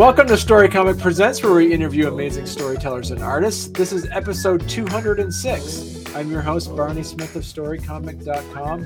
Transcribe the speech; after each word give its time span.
Welcome 0.00 0.28
to 0.28 0.38
Story 0.38 0.70
Comic 0.70 0.96
Presents, 0.98 1.42
where 1.42 1.52
we 1.52 1.74
interview 1.74 2.08
amazing 2.08 2.46
storytellers 2.46 3.10
and 3.10 3.22
artists. 3.22 3.68
This 3.68 3.92
is 3.92 4.06
episode 4.06 4.66
206. 4.66 6.16
I'm 6.16 6.30
your 6.30 6.40
host, 6.40 6.74
Barney 6.74 7.02
Smith 7.02 7.36
of 7.36 7.42
StoryComic.com, 7.42 8.82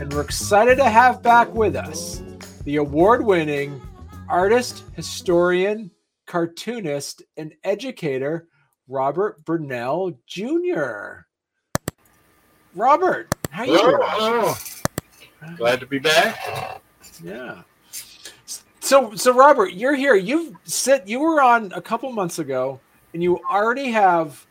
and 0.00 0.12
we're 0.12 0.20
excited 0.20 0.76
to 0.76 0.84
have 0.84 1.22
back 1.22 1.50
with 1.54 1.76
us 1.76 2.22
the 2.64 2.76
award 2.76 3.24
winning 3.24 3.80
artist, 4.28 4.84
historian, 4.96 5.90
cartoonist, 6.30 7.24
and 7.36 7.52
educator, 7.64 8.46
Robert 8.86 9.44
Brunelle 9.44 10.16
Jr. 10.28 11.26
Robert, 12.76 13.34
how 13.50 13.64
are 13.64 13.66
you 13.66 13.78
doing? 13.78 13.98
Hello. 14.00 14.54
Glad 15.56 15.80
to 15.80 15.86
be 15.86 15.98
back. 15.98 16.80
Yeah. 17.20 17.62
So, 18.78 19.12
so 19.16 19.34
Robert, 19.34 19.72
you're 19.72 19.96
here. 19.96 20.14
You've 20.14 20.54
sit. 20.62 21.08
You 21.08 21.18
were 21.18 21.42
on 21.42 21.72
a 21.72 21.82
couple 21.82 22.12
months 22.12 22.38
ago, 22.38 22.78
and 23.12 23.20
you 23.20 23.40
already 23.50 23.90
have 23.90 24.46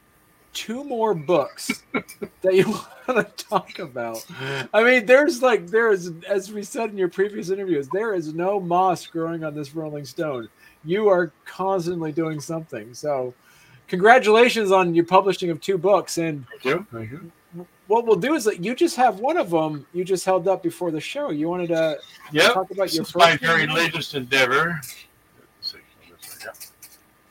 two 0.51 0.83
more 0.83 1.13
books 1.13 1.83
that 2.41 2.55
you 2.55 2.65
want 3.07 3.37
to 3.37 3.45
talk 3.45 3.79
about. 3.79 4.25
I 4.73 4.83
mean, 4.83 5.05
there's 5.05 5.41
like 5.41 5.67
there 5.67 5.93
is, 5.93 6.11
as 6.27 6.51
we 6.51 6.61
said 6.61 6.89
in 6.89 6.97
your 6.97 7.07
previous 7.07 7.49
interviews, 7.49 7.87
there 7.87 8.13
is 8.13 8.33
no 8.33 8.59
moss 8.59 9.07
growing 9.07 9.45
on 9.45 9.55
this 9.55 9.73
Rolling 9.73 10.03
Stone. 10.03 10.49
You 10.85 11.09
are 11.09 11.31
constantly 11.45 12.11
doing 12.11 12.39
something. 12.39 12.93
So, 12.93 13.33
congratulations 13.87 14.71
on 14.71 14.95
your 14.95 15.05
publishing 15.05 15.49
of 15.49 15.59
two 15.61 15.77
books. 15.77 16.17
And 16.17 16.45
Thank 16.61 16.65
you. 17.11 17.31
What 17.87 18.05
we'll 18.05 18.17
do 18.17 18.35
is 18.35 18.43
that 18.43 18.63
you 18.63 18.75
just 18.75 18.95
have 18.97 19.19
one 19.19 19.35
of 19.35 19.49
them. 19.49 19.85
You 19.93 20.03
just 20.03 20.23
held 20.23 20.47
up 20.47 20.61
before 20.61 20.91
the 20.91 21.01
show. 21.01 21.31
You 21.31 21.49
wanted 21.49 21.69
to 21.69 21.99
Yep. 22.31 22.53
talk 22.53 22.71
about 22.71 22.83
This 22.83 22.95
your 22.95 23.03
is 23.03 23.15
my 23.15 23.35
very 23.37 23.65
latest 23.65 24.13
endeavor. 24.13 24.79
This 25.59 25.73
way, 25.73 25.79
yeah. 26.45 26.51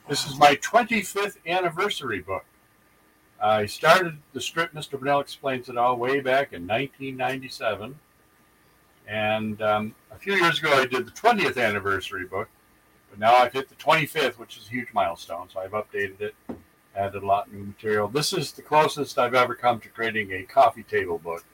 This 0.09 0.27
is 0.27 0.37
my 0.37 0.57
25th 0.57 1.37
anniversary 1.47 2.21
book. 2.21 2.45
I 3.41 3.67
started 3.67 4.19
the 4.33 4.41
strip 4.41 4.73
Mr. 4.73 4.99
Brunelle 4.99 5.21
Explains 5.21 5.69
It 5.69 5.79
All 5.79 5.97
way 5.97 6.19
back 6.21 6.53
in 6.53 6.67
1997. 6.67 7.97
And 9.07 9.63
um, 9.63 9.95
a 10.11 10.17
few 10.17 10.35
years 10.35 10.59
ago, 10.59 10.73
I 10.73 10.87
did 10.87 11.07
the 11.07 11.13
20th 11.13 11.57
anniversary 11.57 12.25
book. 12.25 12.49
But 13.11 13.19
now 13.19 13.35
I've 13.37 13.53
hit 13.53 13.69
the 13.69 13.75
25th, 13.77 14.39
which 14.39 14.57
is 14.57 14.67
a 14.67 14.71
huge 14.71 14.89
milestone. 14.93 15.49
So 15.53 15.61
I've 15.61 15.73
updated 15.73 16.21
it, 16.21 16.35
added 16.95 17.23
a 17.23 17.27
lot 17.27 17.47
of 17.47 17.53
new 17.53 17.65
material. 17.65 18.09
This 18.09 18.33
is 18.33 18.53
the 18.53 18.63
closest 18.63 19.19
I've 19.19 19.35
ever 19.35 19.55
come 19.55 19.81
to 19.81 19.89
creating 19.89 20.33
a 20.33 20.43
coffee 20.43 20.83
table 20.83 21.19
book. 21.19 21.45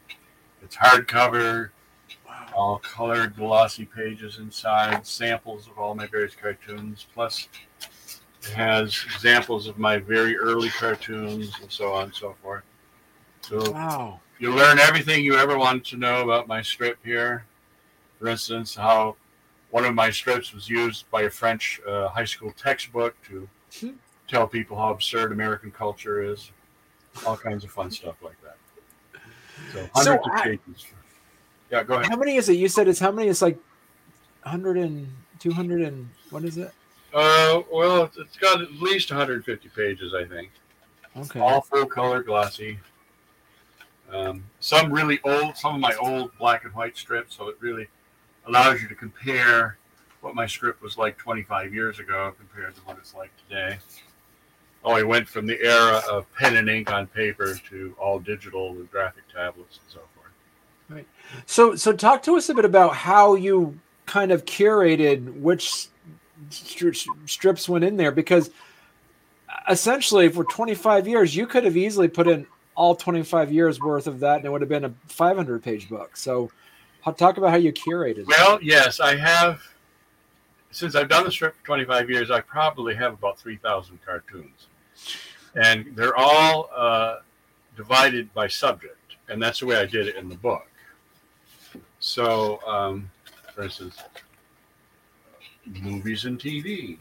It's 0.62 0.76
hardcover, 0.76 1.70
all 2.54 2.78
colored 2.78 3.36
glossy 3.36 3.84
pages 3.84 4.38
inside, 4.38 5.06
samples 5.06 5.66
of 5.68 5.78
all 5.78 5.94
my 5.94 6.06
various 6.06 6.34
cartoons, 6.34 7.06
plus 7.12 7.48
it 8.42 8.50
has 8.50 9.04
examples 9.14 9.66
of 9.66 9.78
my 9.78 9.98
very 9.98 10.36
early 10.36 10.68
cartoons 10.70 11.52
and 11.60 11.70
so 11.70 11.92
on 11.92 12.04
and 12.04 12.14
so 12.14 12.34
forth. 12.42 12.62
So 13.42 13.70
Wow. 13.72 14.20
you 14.38 14.54
learn 14.54 14.78
everything 14.78 15.24
you 15.24 15.36
ever 15.36 15.58
wanted 15.58 15.84
to 15.86 15.96
know 15.96 16.22
about 16.22 16.48
my 16.48 16.62
strip 16.62 16.98
here. 17.04 17.44
For 18.18 18.28
instance, 18.28 18.74
how 18.74 19.16
one 19.74 19.84
of 19.84 19.92
my 19.92 20.08
strips 20.08 20.52
was 20.54 20.68
used 20.68 21.10
by 21.10 21.22
a 21.22 21.30
French 21.30 21.80
uh, 21.84 22.06
high 22.08 22.24
school 22.24 22.52
textbook 22.56 23.12
to 23.24 23.48
Hmm. 23.80 23.94
tell 24.28 24.46
people 24.46 24.76
how 24.78 24.90
absurd 24.92 25.32
American 25.32 25.72
culture 25.72 26.22
is. 26.22 26.52
All 27.26 27.36
kinds 27.36 27.64
of 27.64 27.72
fun 27.72 27.90
stuff 27.90 28.14
like 28.22 28.36
that. 28.44 28.56
So 29.72 29.80
So 29.82 29.88
hundreds 29.92 30.28
I- 30.28 30.36
of 30.38 30.44
pages. 30.44 30.86
Yeah, 31.72 31.82
go 31.82 31.94
ahead. 31.94 32.06
How 32.06 32.16
many 32.16 32.36
is 32.36 32.48
it? 32.48 32.52
You 32.52 32.68
said 32.68 32.86
it's 32.86 33.00
how 33.00 33.10
many? 33.10 33.28
It's 33.28 33.42
like 33.42 33.58
100 34.44 34.76
and 34.76 35.12
200 35.40 35.80
and 35.80 36.08
what 36.30 36.44
is 36.44 36.56
it? 36.56 36.70
Uh, 37.12 37.62
well, 37.72 38.08
it's 38.16 38.36
got 38.36 38.60
at 38.62 38.70
least 38.74 39.10
150 39.10 39.68
pages, 39.70 40.14
I 40.14 40.24
think. 40.24 40.52
Okay. 41.16 41.40
All 41.40 41.62
full 41.62 41.86
color, 41.86 42.22
glossy. 42.22 42.78
Um, 44.12 44.44
some 44.60 44.92
really 44.92 45.18
old, 45.24 45.56
some 45.56 45.74
of 45.74 45.80
my 45.80 45.94
old 45.96 46.30
black 46.38 46.64
and 46.64 46.72
white 46.74 46.96
strips, 46.96 47.34
so 47.36 47.48
it 47.48 47.56
really 47.58 47.88
allows 48.46 48.80
you 48.82 48.88
to 48.88 48.94
compare 48.94 49.76
what 50.20 50.34
my 50.34 50.46
script 50.46 50.82
was 50.82 50.96
like 50.96 51.18
25 51.18 51.74
years 51.74 51.98
ago 51.98 52.32
compared 52.38 52.74
to 52.74 52.80
what 52.82 52.96
it's 52.98 53.14
like 53.14 53.30
today. 53.48 53.78
Oh, 54.84 54.92
I 54.92 55.02
went 55.02 55.28
from 55.28 55.46
the 55.46 55.60
era 55.62 56.02
of 56.10 56.32
pen 56.34 56.56
and 56.56 56.68
ink 56.68 56.92
on 56.92 57.06
paper 57.06 57.54
to 57.70 57.94
all 57.98 58.18
digital 58.18 58.74
with 58.74 58.90
graphic 58.90 59.24
tablets 59.32 59.80
and 59.82 59.92
so 59.92 60.00
forth. 60.14 60.32
Right. 60.88 61.06
So 61.46 61.74
so 61.74 61.92
talk 61.92 62.22
to 62.24 62.36
us 62.36 62.48
a 62.48 62.54
bit 62.54 62.64
about 62.64 62.94
how 62.94 63.34
you 63.34 63.78
kind 64.06 64.30
of 64.30 64.44
curated 64.44 65.40
which 65.40 65.88
stri- 66.50 67.08
strips 67.26 67.68
went 67.68 67.84
in 67.84 67.96
there 67.96 68.12
because 68.12 68.50
essentially 69.68 70.28
for 70.28 70.44
25 70.44 71.08
years 71.08 71.34
you 71.34 71.46
could 71.46 71.64
have 71.64 71.76
easily 71.76 72.08
put 72.08 72.28
in 72.28 72.46
all 72.74 72.94
25 72.94 73.50
years 73.52 73.80
worth 73.80 74.06
of 74.06 74.20
that 74.20 74.36
and 74.36 74.44
it 74.44 74.50
would 74.50 74.60
have 74.60 74.68
been 74.68 74.84
a 74.84 74.94
500 75.06 75.62
page 75.62 75.88
book. 75.88 76.16
So 76.16 76.50
talk 77.12 77.36
about 77.36 77.50
how 77.50 77.56
you 77.56 77.72
curated 77.72 78.18
it. 78.18 78.26
Well, 78.26 78.58
yes, 78.62 79.00
I 79.00 79.16
have. 79.16 79.60
Since 80.70 80.94
I've 80.94 81.08
done 81.08 81.24
the 81.24 81.30
strip 81.30 81.54
for 81.56 81.64
25 81.66 82.10
years, 82.10 82.30
I 82.30 82.40
probably 82.40 82.94
have 82.94 83.12
about 83.12 83.38
3,000 83.38 83.98
cartoons. 84.04 84.66
And 85.54 85.94
they're 85.94 86.16
all 86.16 86.68
uh, 86.74 87.18
divided 87.76 88.32
by 88.34 88.48
subject. 88.48 88.96
And 89.28 89.40
that's 89.40 89.60
the 89.60 89.66
way 89.66 89.76
I 89.76 89.86
did 89.86 90.08
it 90.08 90.16
in 90.16 90.28
the 90.28 90.34
book. 90.34 90.66
So, 92.00 92.60
um, 92.66 93.10
for 93.54 93.62
instance, 93.62 93.96
movies 95.64 96.24
and 96.24 96.38
TV. 96.38 96.98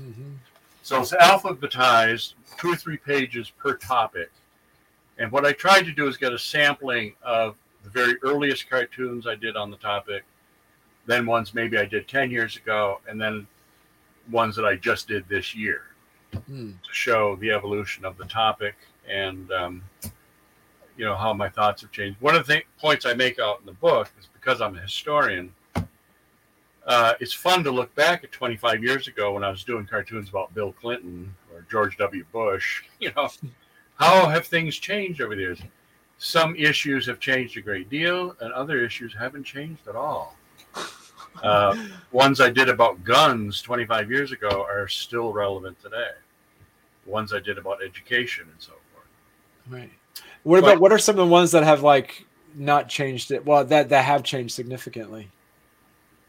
Mhm. 0.00 0.36
So 0.82 1.00
it's 1.00 1.12
alphabetized, 1.12 2.34
two 2.58 2.72
or 2.72 2.76
three 2.76 2.96
pages 2.96 3.50
per 3.50 3.74
topic. 3.74 4.30
And 5.18 5.30
what 5.30 5.44
I 5.44 5.52
tried 5.52 5.82
to 5.82 5.92
do 5.92 6.08
is 6.08 6.16
get 6.16 6.32
a 6.32 6.38
sampling 6.38 7.14
of 7.22 7.56
the 7.84 7.90
very 7.90 8.16
earliest 8.22 8.68
cartoons 8.68 9.26
I 9.26 9.34
did 9.34 9.56
on 9.56 9.70
the 9.70 9.76
topic, 9.78 10.24
then 11.06 11.26
ones 11.26 11.54
maybe 11.54 11.78
I 11.78 11.84
did 11.84 12.06
10 12.08 12.30
years 12.30 12.56
ago, 12.56 13.00
and 13.08 13.20
then 13.20 13.46
ones 14.30 14.54
that 14.56 14.64
I 14.64 14.76
just 14.76 15.08
did 15.08 15.28
this 15.28 15.54
year 15.54 15.82
Hmm. 16.46 16.72
to 16.84 16.92
show 16.92 17.36
the 17.36 17.50
evolution 17.50 18.04
of 18.04 18.16
the 18.16 18.24
topic 18.26 18.76
and, 19.08 19.50
um, 19.50 19.82
you 20.96 21.04
know, 21.04 21.16
how 21.16 21.32
my 21.32 21.48
thoughts 21.48 21.82
have 21.82 21.90
changed. 21.90 22.20
One 22.20 22.36
of 22.36 22.46
the 22.46 22.52
th- 22.54 22.66
points 22.78 23.04
I 23.06 23.14
make 23.14 23.40
out 23.40 23.58
in 23.60 23.66
the 23.66 23.72
book 23.72 24.08
is 24.20 24.28
because 24.34 24.60
I'm 24.60 24.76
a 24.76 24.80
historian, 24.80 25.52
uh, 26.86 27.14
it's 27.20 27.32
fun 27.32 27.64
to 27.64 27.70
look 27.70 27.92
back 27.94 28.22
at 28.24 28.32
25 28.32 28.82
years 28.84 29.08
ago 29.08 29.32
when 29.32 29.42
I 29.44 29.50
was 29.50 29.64
doing 29.64 29.86
cartoons 29.86 30.28
about 30.28 30.54
Bill 30.54 30.72
Clinton 30.72 31.34
or 31.52 31.64
George 31.70 31.96
W. 31.96 32.24
Bush. 32.32 32.84
You 33.00 33.10
know, 33.16 33.28
how 33.96 34.28
have 34.28 34.46
things 34.46 34.76
changed 34.76 35.20
over 35.22 35.34
the 35.34 35.40
years? 35.40 35.60
Some 36.22 36.54
issues 36.54 37.06
have 37.06 37.18
changed 37.18 37.56
a 37.56 37.62
great 37.62 37.88
deal, 37.88 38.36
and 38.40 38.52
other 38.52 38.84
issues 38.84 39.14
haven't 39.18 39.44
changed 39.44 39.88
at 39.88 39.96
all. 39.96 40.36
Uh, 41.42 41.74
ones 42.12 42.42
I 42.42 42.50
did 42.50 42.68
about 42.68 43.02
guns 43.04 43.62
25 43.62 44.10
years 44.10 44.30
ago 44.30 44.66
are 44.68 44.86
still 44.86 45.32
relevant 45.32 45.80
today. 45.80 46.10
Ones 47.06 47.32
I 47.32 47.40
did 47.40 47.56
about 47.56 47.82
education 47.82 48.44
and 48.50 48.60
so 48.60 48.72
forth. 48.92 49.06
Right. 49.70 49.90
What 50.42 50.58
about 50.58 50.78
what 50.78 50.92
are 50.92 50.98
some 50.98 51.14
of 51.14 51.26
the 51.26 51.32
ones 51.32 51.52
that 51.52 51.62
have 51.62 51.82
like 51.82 52.26
not 52.54 52.90
changed 52.90 53.30
it? 53.30 53.46
Well, 53.46 53.64
that 53.64 53.88
that 53.88 54.04
have 54.04 54.22
changed 54.22 54.52
significantly. 54.52 55.30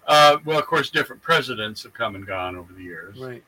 Uh, 0.08 0.38
well, 0.46 0.58
of 0.58 0.68
course, 0.68 0.90
different 0.90 1.22
presidents 1.22 1.84
have 1.84 1.94
come 1.94 2.16
and 2.16 2.26
gone 2.26 2.56
over 2.56 2.72
the 2.72 2.82
years. 2.82 3.18
Right. 3.20 3.44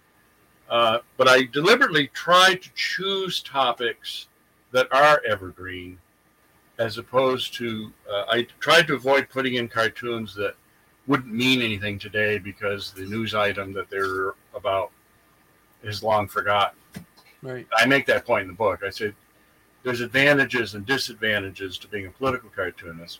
Uh, 0.69 0.97
but 1.15 1.29
I 1.29 1.43
deliberately 1.43 2.07
tried 2.07 2.61
to 2.63 2.69
choose 2.75 3.41
topics 3.41 4.27
that 4.71 4.91
are 4.91 5.21
evergreen, 5.25 5.99
as 6.79 6.97
opposed 6.97 7.53
to 7.55 7.91
uh, 8.11 8.25
I 8.29 8.47
tried 8.59 8.87
to 8.87 8.95
avoid 8.95 9.29
putting 9.29 9.55
in 9.55 9.67
cartoons 9.67 10.33
that 10.35 10.55
wouldn't 11.07 11.33
mean 11.33 11.61
anything 11.61 11.99
today 11.99 12.37
because 12.37 12.91
the 12.91 13.05
news 13.05 13.35
item 13.35 13.73
that 13.73 13.89
they're 13.89 14.33
about 14.55 14.91
is 15.83 16.01
long 16.01 16.27
forgotten. 16.27 16.79
Right. 17.41 17.67
I 17.77 17.85
make 17.85 18.05
that 18.05 18.25
point 18.25 18.43
in 18.43 18.47
the 18.47 18.53
book. 18.53 18.81
I 18.85 18.89
say 18.89 19.13
there's 19.83 19.99
advantages 19.99 20.75
and 20.75 20.85
disadvantages 20.85 21.77
to 21.79 21.87
being 21.87 22.07
a 22.07 22.11
political 22.11 22.49
cartoonist. 22.49 23.19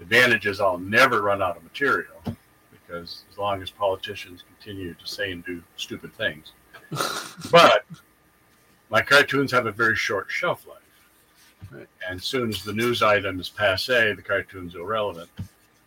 Advantages 0.00 0.58
I'll 0.58 0.78
never 0.78 1.22
run 1.22 1.42
out 1.42 1.56
of 1.56 1.62
material 1.62 2.22
because 2.70 3.24
as 3.30 3.38
long 3.38 3.62
as 3.62 3.70
politicians 3.70 4.42
continue 4.56 4.94
to 4.94 5.06
say 5.06 5.32
and 5.32 5.44
do 5.44 5.62
stupid 5.76 6.14
things. 6.14 6.52
but 7.50 7.84
my 8.90 9.02
cartoons 9.02 9.52
have 9.52 9.66
a 9.66 9.72
very 9.72 9.96
short 9.96 10.26
shelf 10.30 10.66
life. 10.66 10.78
And 11.70 12.18
as 12.18 12.24
soon 12.24 12.50
as 12.50 12.62
the 12.62 12.72
news 12.72 13.02
item 13.02 13.40
is 13.40 13.48
passe, 13.48 14.14
the 14.14 14.22
cartoon's 14.22 14.74
irrelevant 14.74 15.30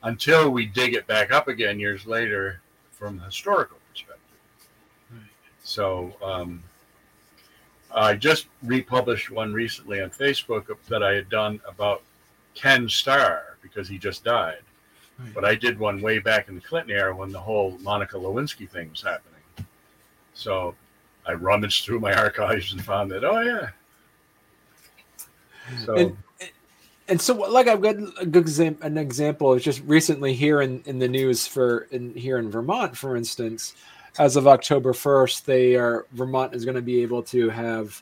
until 0.04 0.50
we 0.52 0.66
dig 0.66 0.94
it 0.94 1.08
back 1.08 1.32
up 1.32 1.48
again 1.48 1.80
years 1.80 2.06
later 2.06 2.62
from 2.92 3.20
a 3.20 3.26
historical 3.26 3.78
perspective. 3.92 4.22
So, 5.64 6.14
um, 6.24 6.64
I 7.94 8.16
just 8.16 8.48
republished 8.62 9.32
one 9.32 9.54
recently 9.54 10.02
on 10.02 10.10
Facebook 10.10 10.68
that 10.90 11.02
I 11.02 11.14
had 11.14 11.30
done 11.30 11.60
about 11.68 12.04
Ken 12.54 12.88
Starr 12.90 13.58
because 13.62 13.88
he 13.88 13.98
just 13.98 14.24
died. 14.24 14.60
Right. 15.18 15.34
But 15.34 15.46
I 15.46 15.56
did 15.56 15.80
one 15.80 16.02
way 16.02 16.20
back 16.20 16.50
in 16.50 16.56
the 16.56 16.62
Clinton 16.62 16.92
era 16.92 17.16
when 17.16 17.32
the 17.32 17.40
whole 17.40 17.78
Monica 17.80 18.18
Lewinsky 18.18 18.70
thing 18.70 18.90
was 18.90 19.02
happening. 19.02 19.42
So 20.34 20.76
I 21.26 21.34
rummaged 21.34 21.86
through 21.86 22.02
my 22.02 22.14
archives 22.18 22.74
and 22.74 22.84
found 22.84 23.10
that, 23.12 23.24
oh, 23.24 23.40
yeah. 23.40 23.70
And, 25.96 26.18
and 27.08 27.22
so, 27.22 27.36
like 27.36 27.68
I've 27.68 27.82
got 27.82 27.96
a 28.20 28.26
good 28.26 28.48
an 28.82 28.98
example 28.98 29.54
is 29.54 29.64
just 29.64 29.82
recently 29.86 30.34
here 30.34 30.62
in, 30.62 30.82
in 30.86 30.98
the 31.00 31.08
news 31.08 31.46
for 31.46 31.88
in 31.92 32.14
here 32.16 32.38
in 32.40 32.50
Vermont, 32.50 32.98
for 32.98 33.16
instance, 33.16 33.76
as 34.18 34.36
of 34.36 34.48
October 34.48 34.94
first, 34.94 35.46
they 35.46 35.76
are 35.76 36.08
Vermont 36.14 36.56
is 36.56 36.66
going 36.66 36.76
to 36.76 36.82
be 36.82 37.02
able 37.04 37.22
to 37.24 37.50
have, 37.50 38.02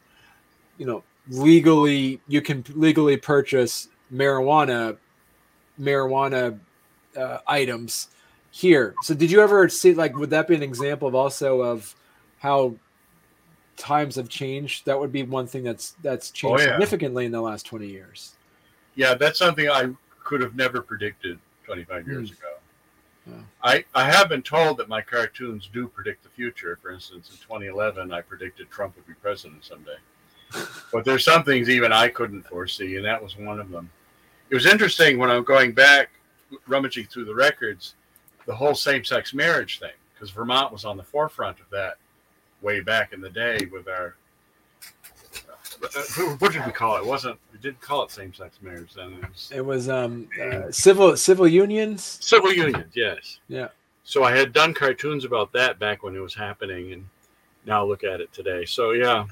you 0.77 0.85
know, 0.85 1.03
legally 1.29 2.21
you 2.27 2.41
can 2.41 2.63
legally 2.75 3.17
purchase 3.17 3.89
marijuana 4.13 4.97
marijuana 5.79 6.57
uh, 7.17 7.39
items 7.45 8.09
here. 8.51 8.95
So, 9.03 9.13
did 9.13 9.29
you 9.31 9.41
ever 9.41 9.67
see 9.67 9.93
like 9.93 10.15
would 10.15 10.29
that 10.29 10.47
be 10.47 10.55
an 10.55 10.63
example 10.63 11.09
of 11.09 11.15
also 11.15 11.61
of 11.61 11.93
how 12.39 12.75
times 13.77 14.15
have 14.15 14.29
changed? 14.29 14.85
That 14.85 14.99
would 14.99 15.11
be 15.11 15.23
one 15.23 15.47
thing 15.47 15.63
that's 15.63 15.95
that's 16.01 16.31
oh, 16.31 16.33
changed 16.33 16.61
oh, 16.61 16.65
yeah. 16.65 16.71
significantly 16.73 17.25
in 17.25 17.31
the 17.31 17.41
last 17.41 17.65
twenty 17.65 17.87
years. 17.87 18.33
Yeah, 18.95 19.15
that's 19.15 19.39
something 19.39 19.69
I 19.69 19.89
could 20.23 20.41
have 20.41 20.55
never 20.55 20.81
predicted 20.81 21.39
twenty 21.65 21.83
five 21.83 22.07
years 22.07 22.31
mm. 22.31 22.37
ago. 22.37 22.47
Yeah. 23.27 23.35
I, 23.63 23.85
I 23.95 24.03
have 24.03 24.27
been 24.27 24.41
told 24.41 24.77
that 24.77 24.89
my 24.89 25.01
cartoons 25.01 25.69
do 25.71 25.87
predict 25.87 26.23
the 26.23 26.29
future. 26.29 26.77
For 26.81 26.91
instance, 26.91 27.29
in 27.29 27.37
2011, 27.37 28.11
I 28.11 28.21
predicted 28.21 28.69
Trump 28.69 28.95
would 28.95 29.07
be 29.07 29.13
president 29.13 29.63
someday. 29.63 29.95
but 30.91 31.05
there's 31.05 31.23
some 31.23 31.43
things 31.43 31.69
even 31.69 31.93
I 31.93 32.09
couldn't 32.09 32.43
foresee, 32.43 32.97
and 32.97 33.05
that 33.05 33.23
was 33.23 33.37
one 33.37 33.59
of 33.59 33.69
them. 33.69 33.89
It 34.49 34.55
was 34.55 34.65
interesting 34.65 35.17
when 35.17 35.31
I'm 35.31 35.43
going 35.43 35.71
back, 35.71 36.09
rummaging 36.67 37.05
through 37.05 37.25
the 37.25 37.33
records, 37.33 37.95
the 38.45 38.53
whole 38.53 38.75
same 38.75 39.03
sex 39.05 39.33
marriage 39.33 39.79
thing, 39.79 39.93
because 40.13 40.29
Vermont 40.29 40.71
was 40.71 40.83
on 40.83 40.97
the 40.97 41.03
forefront 41.03 41.59
of 41.59 41.69
that 41.71 41.97
way 42.63 42.79
back 42.79 43.13
in 43.13 43.21
the 43.21 43.29
day 43.29 43.67
with 43.71 43.87
our. 43.87 44.15
Uh, 45.83 46.35
what 46.37 46.53
did 46.53 46.65
we 46.65 46.71
call 46.71 46.95
it? 46.95 47.01
it? 47.01 47.05
wasn't 47.05 47.37
we 47.51 47.59
didn't 47.59 47.81
call 47.81 48.03
it 48.03 48.11
same 48.11 48.33
sex 48.33 48.57
marriage 48.61 48.93
then? 48.93 49.13
It 49.13 49.29
was, 49.29 49.51
it 49.53 49.65
was 49.65 49.89
um, 49.89 50.29
uh, 50.41 50.71
civil 50.71 51.15
civil 51.17 51.47
unions. 51.47 52.17
Civil 52.21 52.53
unions, 52.53 52.91
yes. 52.95 53.39
Yeah. 53.49 53.67
So 54.05 54.23
I 54.23 54.35
had 54.35 54.53
done 54.53 54.73
cartoons 54.73 55.25
about 55.25 55.51
that 55.53 55.79
back 55.79 56.03
when 56.03 56.15
it 56.15 56.19
was 56.19 56.33
happening, 56.33 56.93
and 56.93 57.05
now 57.65 57.85
look 57.85 58.03
at 58.03 58.21
it 58.21 58.31
today. 58.33 58.65
So 58.65 58.91
yeah. 58.91 59.25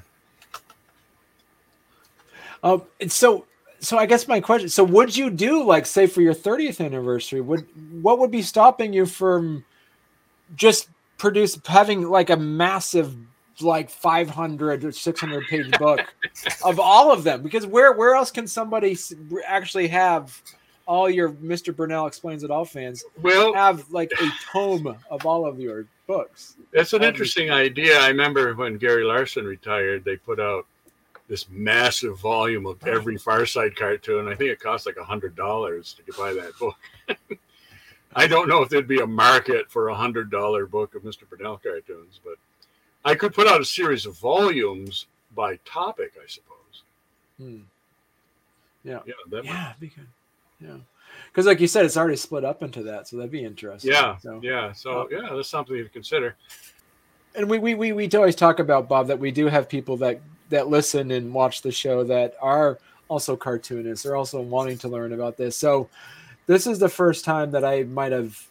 Um, 2.62 2.82
so 3.08 3.46
so 3.80 3.98
I 3.98 4.06
guess 4.06 4.28
my 4.28 4.40
question: 4.40 4.68
so 4.68 4.84
would 4.84 5.16
you 5.16 5.30
do 5.30 5.64
like 5.64 5.86
say 5.86 6.06
for 6.06 6.20
your 6.20 6.34
30th 6.34 6.84
anniversary? 6.84 7.40
Would 7.40 7.66
what 8.02 8.18
would 8.18 8.30
be 8.30 8.42
stopping 8.42 8.92
you 8.92 9.06
from 9.06 9.64
just 10.54 10.88
produce 11.22 11.56
having 11.66 12.02
like 12.08 12.30
a 12.30 12.36
massive 12.36 13.16
like 13.60 13.88
500 13.88 14.84
or 14.84 14.90
600 14.90 15.46
page 15.46 15.70
book 15.78 16.00
of 16.64 16.80
all 16.80 17.12
of 17.12 17.22
them 17.22 17.44
because 17.44 17.64
where 17.64 17.92
where 17.92 18.16
else 18.16 18.32
can 18.32 18.48
somebody 18.48 18.98
actually 19.46 19.86
have 19.86 20.42
all 20.84 21.08
your 21.08 21.30
Mr. 21.30 21.72
Brunelle 21.72 22.08
explains 22.08 22.42
it 22.42 22.50
all 22.50 22.64
fans 22.64 23.04
well 23.22 23.54
have 23.54 23.88
like 23.92 24.10
a 24.20 24.28
tome 24.50 24.96
of 25.12 25.24
all 25.24 25.46
of 25.46 25.60
your 25.60 25.86
books. 26.08 26.56
That's 26.72 26.92
an 26.92 27.04
interesting 27.04 27.52
idea. 27.52 28.00
I 28.00 28.08
remember 28.08 28.52
when 28.56 28.76
Gary 28.76 29.04
Larson 29.04 29.44
retired, 29.44 30.04
they 30.04 30.16
put 30.16 30.40
out 30.40 30.66
this 31.28 31.48
massive 31.48 32.18
volume 32.18 32.66
of 32.66 32.84
every 32.84 33.16
Far 33.16 33.46
Side 33.46 33.76
cartoon. 33.76 34.26
I 34.26 34.34
think 34.34 34.50
it 34.50 34.58
cost 34.58 34.86
like 34.86 34.96
a 34.96 35.04
hundred 35.04 35.36
dollars 35.36 35.94
to 36.04 36.18
buy 36.18 36.32
that 36.32 36.58
book. 36.58 36.76
I 38.14 38.26
don't 38.26 38.48
know 38.48 38.62
if 38.62 38.68
there'd 38.68 38.88
be 38.88 39.00
a 39.00 39.06
market 39.06 39.70
for 39.70 39.88
a 39.88 39.94
hundred 39.94 40.30
dollar 40.30 40.66
book 40.66 40.94
of 40.94 41.02
Mr. 41.02 41.24
Brunelle 41.24 41.62
cartoons, 41.62 42.20
but 42.24 42.34
I 43.04 43.14
could 43.14 43.34
put 43.34 43.46
out 43.46 43.60
a 43.60 43.64
series 43.64 44.06
of 44.06 44.18
volumes 44.18 45.06
by 45.34 45.56
topic, 45.64 46.12
I 46.22 46.26
suppose. 46.26 46.82
Hmm. 47.38 47.60
Yeah, 48.84 49.00
yeah, 49.06 49.14
that 49.30 49.44
yeah, 49.44 49.52
might... 49.52 49.74
because 49.80 50.04
yeah, 50.60 50.76
because 51.30 51.46
like 51.46 51.60
you 51.60 51.68
said, 51.68 51.84
it's 51.84 51.96
already 51.96 52.16
split 52.16 52.44
up 52.44 52.62
into 52.62 52.82
that, 52.84 53.08
so 53.08 53.16
that'd 53.16 53.30
be 53.30 53.44
interesting. 53.44 53.92
Yeah, 53.92 54.16
so, 54.18 54.40
yeah, 54.42 54.72
so 54.72 55.08
yeah, 55.10 55.30
that's 55.32 55.48
something 55.48 55.76
to 55.76 55.88
consider. 55.88 56.36
And 57.34 57.48
we 57.48 57.58
we 57.58 57.74
we 57.74 57.92
we 57.92 58.10
always 58.10 58.36
talk 58.36 58.58
about 58.58 58.88
Bob 58.88 59.06
that 59.06 59.18
we 59.18 59.30
do 59.30 59.46
have 59.46 59.68
people 59.68 59.96
that 59.98 60.20
that 60.50 60.68
listen 60.68 61.12
and 61.12 61.32
watch 61.32 61.62
the 61.62 61.72
show 61.72 62.04
that 62.04 62.34
are 62.40 62.78
also 63.08 63.36
cartoonists. 63.36 64.04
They're 64.04 64.16
also 64.16 64.40
wanting 64.40 64.78
to 64.78 64.88
learn 64.88 65.12
about 65.12 65.36
this. 65.36 65.56
So 65.56 65.88
this 66.46 66.66
is 66.66 66.78
the 66.78 66.88
first 66.88 67.24
time 67.24 67.50
that 67.52 67.64
I 67.64 67.84
might 67.84 68.12
have 68.12 68.46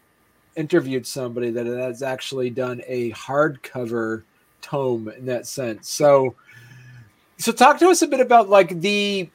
interviewed 0.56 1.08
somebody 1.08 1.50
that 1.52 1.66
has 1.66 2.02
actually 2.04 2.50
done 2.50 2.82
a 2.88 3.12
hardcover 3.12 4.24
tome 4.62 5.08
in 5.10 5.26
that 5.26 5.48
sense. 5.48 5.90
So 5.90 6.36
so 7.38 7.52
talk 7.52 7.80
to 7.80 7.90
us 7.90 8.02
a 8.02 8.08
bit 8.08 8.20
about 8.20 8.50
like 8.50 8.80
the 8.82 9.30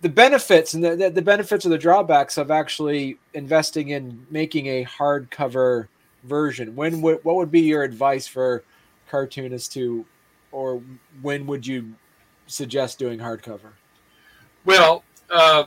the 0.00 0.08
benefits 0.08 0.74
and 0.74 0.84
the, 0.84 1.10
the 1.10 1.22
benefits 1.22 1.64
or 1.64 1.70
the 1.70 1.78
drawbacks 1.78 2.36
of 2.36 2.50
actually 2.50 3.18
investing 3.32 3.88
in 3.90 4.26
making 4.30 4.66
a 4.66 4.84
hardcover 4.84 5.88
version. 6.24 6.76
When 6.76 7.00
would 7.02 7.24
what 7.24 7.36
would 7.36 7.50
be 7.50 7.60
your 7.60 7.82
advice 7.82 8.26
for 8.26 8.64
cartoonists 9.08 9.68
to 9.74 10.04
or 10.52 10.82
when 11.22 11.46
would 11.46 11.66
you 11.66 11.94
suggest 12.46 12.98
doing 12.98 13.18
hardcover? 13.18 13.72
Well, 14.64 15.04
uh, 15.30 15.64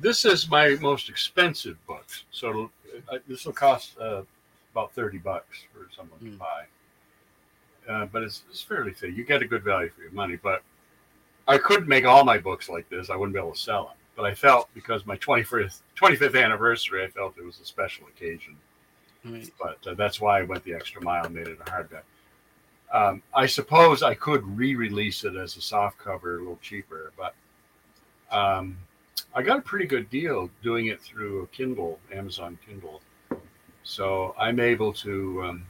this 0.00 0.24
is 0.24 0.48
my 0.48 0.76
most 0.80 1.08
expensive 1.08 1.76
book, 1.86 2.06
so 2.30 2.70
uh, 3.10 3.18
this 3.26 3.44
will 3.44 3.52
cost 3.52 3.98
uh, 3.98 4.22
about 4.72 4.92
thirty 4.94 5.18
bucks 5.18 5.64
for 5.72 5.88
someone 5.94 6.18
mm. 6.20 6.24
to 6.24 6.30
hmm. 6.30 6.36
buy. 6.38 6.64
Uh, 7.88 8.06
but 8.06 8.22
it's, 8.22 8.42
it's 8.50 8.62
fairly 8.62 8.92
thin. 8.92 9.16
You 9.16 9.24
get 9.24 9.40
a 9.40 9.46
good 9.46 9.64
value 9.64 9.88
for 9.88 10.02
your 10.02 10.12
money. 10.12 10.36
But 10.36 10.62
I 11.46 11.56
couldn't 11.56 11.88
make 11.88 12.04
all 12.04 12.24
my 12.24 12.36
books 12.36 12.68
like 12.68 12.88
this. 12.90 13.08
I 13.08 13.16
wouldn't 13.16 13.34
be 13.34 13.40
able 13.40 13.52
to 13.52 13.58
sell 13.58 13.84
them. 13.84 13.94
But 14.14 14.26
I 14.26 14.34
felt 14.34 14.68
because 14.74 15.06
my 15.06 15.16
25th 15.16 15.80
25th 15.96 16.42
anniversary, 16.42 17.04
I 17.04 17.08
felt 17.08 17.38
it 17.38 17.44
was 17.44 17.60
a 17.60 17.64
special 17.64 18.06
occasion. 18.08 18.56
Right. 19.24 19.50
But 19.60 19.78
uh, 19.86 19.94
that's 19.94 20.20
why 20.20 20.40
I 20.40 20.42
went 20.42 20.64
the 20.64 20.74
extra 20.74 21.02
mile 21.02 21.24
and 21.24 21.34
made 21.34 21.48
it 21.48 21.58
a 21.60 21.70
hardback. 21.70 22.02
Um, 22.92 23.22
I 23.34 23.46
suppose 23.46 24.02
I 24.02 24.14
could 24.14 24.44
re-release 24.56 25.24
it 25.24 25.36
as 25.36 25.56
a 25.56 25.60
soft 25.60 25.98
cover, 25.98 26.36
a 26.36 26.38
little 26.38 26.58
cheaper, 26.62 27.12
but 27.18 27.34
um, 28.30 28.78
I 29.34 29.42
got 29.42 29.58
a 29.58 29.62
pretty 29.62 29.86
good 29.86 30.10
deal 30.10 30.50
doing 30.62 30.86
it 30.86 31.00
through 31.00 31.42
a 31.42 31.46
Kindle, 31.48 31.98
Amazon 32.12 32.58
Kindle. 32.66 33.00
So 33.82 34.34
I'm 34.38 34.60
able 34.60 34.92
to 34.94 35.42
um, 35.44 35.66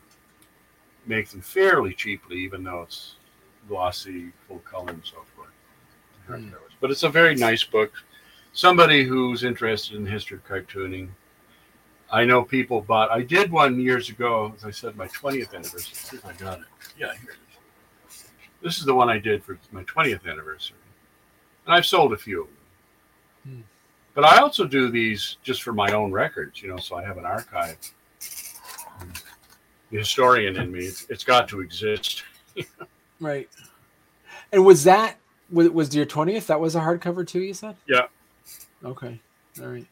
make 1.07 1.28
them 1.28 1.40
fairly 1.40 1.95
cheaply, 1.95 2.38
even 2.38 2.64
though 2.64 2.83
it's 2.83 3.17
glossy, 3.69 4.33
full 4.47 4.59
color, 4.61 4.90
and 4.90 5.05
so 5.05 5.19
forth. 5.35 5.49
Mm. 6.28 6.52
But 6.81 6.90
it's 6.90 7.02
a 7.05 7.09
very 7.09 7.35
nice 7.35 7.64
book. 7.64 7.93
Somebody 8.52 9.05
who's 9.05 9.45
interested 9.45 9.97
in 9.97 10.07
history 10.07 10.38
of 10.38 10.47
cartooning 10.47 11.09
I 12.11 12.25
know 12.25 12.43
people 12.43 12.81
bought. 12.81 13.11
I 13.11 13.23
did 13.23 13.50
one 13.50 13.78
years 13.78 14.09
ago, 14.09 14.52
as 14.57 14.64
I 14.64 14.71
said, 14.71 14.97
my 14.97 15.09
20th 15.09 15.52
anniversary. 15.55 15.95
see 15.95 16.17
if 16.17 16.25
I 16.25 16.33
got 16.33 16.61
it. 16.61 16.64
Yeah, 16.99 17.12
here 17.21 17.33
it 17.33 18.11
is. 18.11 18.25
This 18.62 18.78
is 18.78 18.87
the 18.87 18.95
one 18.95 19.11
I 19.11 19.19
did 19.19 19.45
for 19.45 19.59
my 19.73 19.85
20th 19.85 20.26
anniversary, 20.26 20.76
and 21.67 21.75
I've 21.75 21.87
sold 21.87 22.12
a 22.12 22.17
few. 22.17 22.49
Hmm. 23.49 23.61
But 24.14 24.25
I 24.25 24.38
also 24.38 24.67
do 24.67 24.90
these 24.90 25.37
just 25.43 25.62
for 25.62 25.73
my 25.73 25.93
own 25.93 26.11
records, 26.11 26.61
you 26.61 26.69
know, 26.69 26.76
so 26.76 26.97
I 26.97 27.05
have 27.05 27.19
an 27.19 27.25
archive. 27.25 27.76
The 29.90 29.99
historian 29.99 30.57
in 30.57 30.73
me, 30.73 30.81
it's, 30.81 31.07
it's 31.09 31.25
got 31.25 31.49
to 31.50 31.61
exist. 31.61 32.25
right. 33.21 33.49
And 34.52 34.64
was 34.64 34.85
that 34.85 35.19
was, 35.50 35.71
was 35.71 35.95
your 35.95 36.05
20th? 36.05 36.47
That 36.47 36.61
was 36.61 36.75
a 36.75 36.81
hardcover 36.81 37.26
too, 37.26 37.40
you 37.40 37.55
said? 37.55 37.76
Yeah. 37.87 38.07
Okay. 38.85 39.21
All 39.61 39.69
right. 39.69 39.87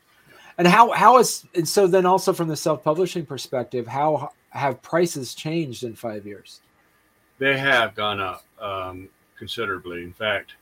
And 0.59 0.67
how 0.67 0.91
how 0.93 1.19
is 1.19 1.45
and 1.55 1.69
so 1.69 1.87
then 1.87 2.07
also 2.07 2.33
from 2.33 2.49
the 2.49 2.57
self 2.57 2.83
publishing 2.83 3.27
perspective, 3.27 3.87
how 3.87 4.31
have 4.51 4.81
prices 4.81 5.35
changed 5.35 5.85
in 5.85 5.95
five 5.95 6.27
years? 6.27 6.61
They 7.39 7.59
have 7.59 7.95
gone 7.95 8.21
up 8.21 8.45
um, 8.59 9.09
considerably. 9.39 10.03
In 10.03 10.13
fact, 10.13 10.55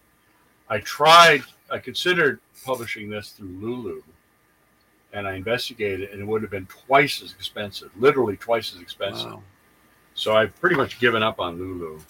I 0.69 0.79
tried. 0.81 1.43
I 1.71 1.79
considered 1.79 2.41
publishing 2.65 3.09
this 3.09 3.31
through 3.31 3.49
Lulu, 3.49 4.03
and 5.13 5.27
I 5.27 5.35
investigated, 5.35 6.11
and 6.11 6.21
it 6.21 6.27
would 6.27 6.43
have 6.43 6.51
been 6.51 6.67
twice 6.67 7.23
as 7.23 7.33
expensive, 7.33 7.91
literally 7.97 8.37
twice 8.37 8.75
as 8.75 8.81
expensive. 8.81 9.33
Wow. 9.33 9.43
So 10.15 10.37
I've 10.37 10.59
pretty 10.61 10.77
much 10.77 11.01
given 11.01 11.23
up 11.23 11.41
on 11.41 11.59
Lulu. 11.59 12.01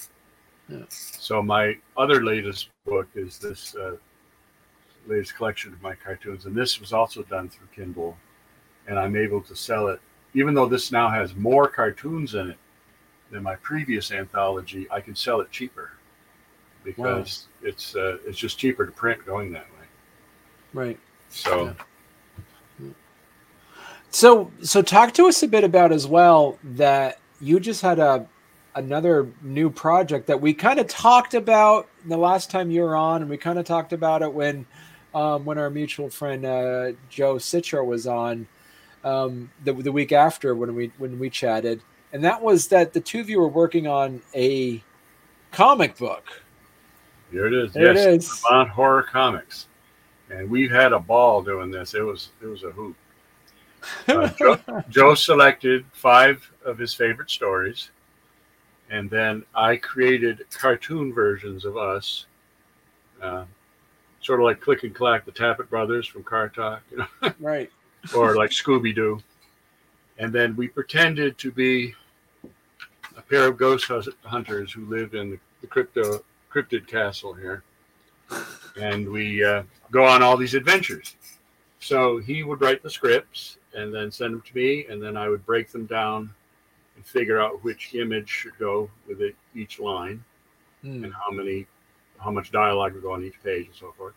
Yeah. 0.68 0.84
So 0.88 1.42
my 1.42 1.76
other 1.96 2.24
latest 2.24 2.68
book 2.86 3.08
is 3.14 3.38
this 3.38 3.74
uh, 3.74 3.96
latest 5.06 5.36
collection 5.36 5.72
of 5.72 5.82
my 5.82 5.94
cartoons, 5.94 6.46
and 6.46 6.54
this 6.54 6.80
was 6.80 6.92
also 6.92 7.22
done 7.22 7.48
through 7.48 7.68
Kindle, 7.74 8.16
and 8.86 8.98
I'm 8.98 9.16
able 9.16 9.40
to 9.42 9.56
sell 9.56 9.88
it. 9.88 10.00
Even 10.34 10.54
though 10.54 10.66
this 10.66 10.90
now 10.90 11.08
has 11.08 11.34
more 11.36 11.68
cartoons 11.68 12.34
in 12.34 12.50
it 12.50 12.58
than 13.30 13.42
my 13.42 13.56
previous 13.56 14.10
anthology, 14.10 14.86
I 14.90 15.00
can 15.00 15.14
sell 15.14 15.40
it 15.40 15.50
cheaper 15.50 15.92
because 16.84 17.46
it's 17.62 17.96
uh, 17.96 18.18
it's 18.26 18.38
just 18.38 18.58
cheaper 18.58 18.86
to 18.86 18.92
print 18.92 19.24
going 19.24 19.52
that 19.52 19.66
way. 19.70 19.86
Right. 20.72 20.98
So. 21.30 21.66
Yeah. 21.66 21.72
So, 24.10 24.52
so 24.62 24.80
talk 24.80 25.12
to 25.14 25.26
us 25.26 25.42
a 25.42 25.48
bit 25.48 25.64
about 25.64 25.90
as 25.90 26.06
well 26.06 26.56
that 26.62 27.18
you 27.40 27.58
just 27.58 27.82
had 27.82 27.98
a 27.98 28.28
another 28.76 29.28
new 29.42 29.70
project 29.70 30.26
that 30.26 30.40
we 30.40 30.54
kind 30.54 30.78
of 30.78 30.86
talked 30.86 31.34
about 31.34 31.88
the 32.06 32.16
last 32.16 32.48
time 32.48 32.70
you 32.70 32.82
were 32.82 32.94
on, 32.94 33.22
and 33.22 33.30
we 33.30 33.36
kind 33.36 33.58
of 33.58 33.64
talked 33.64 33.92
about 33.92 34.22
it 34.22 34.32
when 34.32 34.66
um, 35.14 35.44
when 35.44 35.58
our 35.58 35.70
mutual 35.70 36.10
friend 36.10 36.44
uh, 36.44 36.92
Joe 37.08 37.36
Citro 37.36 37.84
was 37.84 38.06
on 38.06 38.46
um, 39.02 39.50
the 39.64 39.72
the 39.72 39.90
week 39.90 40.12
after 40.12 40.54
when 40.54 40.76
we 40.76 40.92
when 40.98 41.18
we 41.18 41.28
chatted, 41.28 41.82
and 42.12 42.22
that 42.22 42.40
was 42.40 42.68
that 42.68 42.92
the 42.92 43.00
two 43.00 43.18
of 43.18 43.28
you 43.28 43.40
were 43.40 43.48
working 43.48 43.88
on 43.88 44.22
a 44.34 44.82
comic 45.50 45.96
book. 45.96 46.42
Here 47.34 47.48
it 47.48 47.52
is. 47.52 47.72
There 47.72 47.92
yes, 47.92 48.06
it 48.06 48.14
is. 48.14 48.42
Vermont 48.48 48.70
Horror 48.70 49.02
Comics, 49.02 49.66
and 50.30 50.48
we 50.48 50.68
had 50.68 50.92
a 50.92 51.00
ball 51.00 51.42
doing 51.42 51.68
this. 51.68 51.92
It 51.92 52.02
was 52.02 52.28
it 52.40 52.46
was 52.46 52.62
a 52.62 52.70
hoop. 52.70 52.96
Uh, 54.08 54.28
Joe, 54.38 54.58
Joe 54.88 55.14
selected 55.14 55.84
five 55.92 56.50
of 56.64 56.78
his 56.78 56.94
favorite 56.94 57.28
stories, 57.28 57.90
and 58.88 59.10
then 59.10 59.44
I 59.54 59.76
created 59.76 60.46
cartoon 60.50 61.12
versions 61.12 61.66
of 61.66 61.76
us, 61.76 62.24
uh, 63.20 63.44
sort 64.22 64.40
of 64.40 64.44
like 64.44 64.62
Click 64.62 64.84
and 64.84 64.94
Clack, 64.94 65.26
the 65.26 65.32
Tappet 65.32 65.68
Brothers 65.68 66.06
from 66.06 66.22
Car 66.22 66.48
Talk, 66.48 66.80
you 66.90 66.96
know, 66.96 67.32
right. 67.40 67.70
or 68.16 68.36
like 68.36 68.50
Scooby 68.50 68.94
Doo, 68.94 69.20
and 70.16 70.32
then 70.32 70.56
we 70.56 70.66
pretended 70.66 71.36
to 71.38 71.50
be 71.50 71.94
a 73.18 73.22
pair 73.22 73.48
of 73.48 73.58
ghost 73.58 73.90
hunters 74.24 74.72
who 74.72 74.86
lived 74.86 75.14
in 75.14 75.32
the, 75.32 75.38
the 75.60 75.66
crypto 75.66 76.24
cryptid 76.54 76.86
castle 76.86 77.34
here, 77.34 77.62
and 78.80 79.08
we 79.08 79.44
uh, 79.44 79.62
go 79.90 80.04
on 80.04 80.22
all 80.22 80.36
these 80.36 80.54
adventures. 80.54 81.16
So 81.80 82.18
he 82.18 82.42
would 82.42 82.60
write 82.60 82.82
the 82.82 82.90
scripts 82.90 83.58
and 83.74 83.92
then 83.92 84.10
send 84.10 84.34
them 84.34 84.42
to 84.42 84.56
me, 84.56 84.86
and 84.88 85.02
then 85.02 85.16
I 85.16 85.28
would 85.28 85.44
break 85.44 85.70
them 85.70 85.86
down 85.86 86.32
and 86.96 87.04
figure 87.04 87.40
out 87.40 87.64
which 87.64 87.94
image 87.94 88.28
should 88.28 88.56
go 88.58 88.88
with 89.08 89.20
it, 89.20 89.34
each 89.54 89.80
line 89.80 90.22
Hmm. 90.84 91.02
and 91.02 91.14
how 91.14 91.30
many, 91.30 91.66
how 92.18 92.30
much 92.30 92.52
dialogue 92.52 92.92
would 92.92 93.02
go 93.02 93.12
on 93.12 93.24
each 93.24 93.42
page 93.42 93.66
and 93.66 93.74
so 93.74 93.92
forth. 93.96 94.12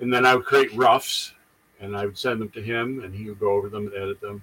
And 0.00 0.12
then 0.12 0.26
I 0.26 0.34
would 0.34 0.44
create 0.44 0.74
roughs, 0.74 1.32
and 1.80 1.96
I 1.96 2.04
would 2.06 2.18
send 2.18 2.40
them 2.40 2.50
to 2.50 2.60
him, 2.60 3.02
and 3.04 3.14
he 3.14 3.28
would 3.28 3.38
go 3.38 3.52
over 3.52 3.68
them 3.68 3.86
and 3.86 3.94
edit 3.94 4.20
them, 4.20 4.42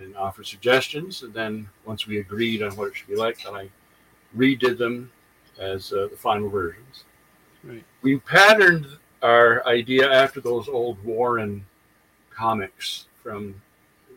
and 0.00 0.16
offer 0.16 0.42
suggestions. 0.42 1.22
And 1.22 1.32
then 1.32 1.68
once 1.84 2.06
we 2.06 2.18
agreed 2.18 2.62
on 2.62 2.72
what 2.72 2.88
it 2.88 2.96
should 2.96 3.08
be 3.08 3.14
like, 3.16 3.44
then 3.44 3.54
I 3.54 3.70
redid 4.36 4.76
them 4.76 5.12
as 5.60 5.92
uh, 5.92 6.08
the 6.10 6.16
final 6.16 6.48
versions. 6.48 7.04
Right. 7.62 7.84
We 8.02 8.18
patterned 8.18 8.86
our 9.22 9.64
idea 9.66 10.10
after 10.10 10.40
those 10.40 10.68
old 10.68 11.02
Warren 11.04 11.64
comics 12.30 13.06
from 13.22 13.54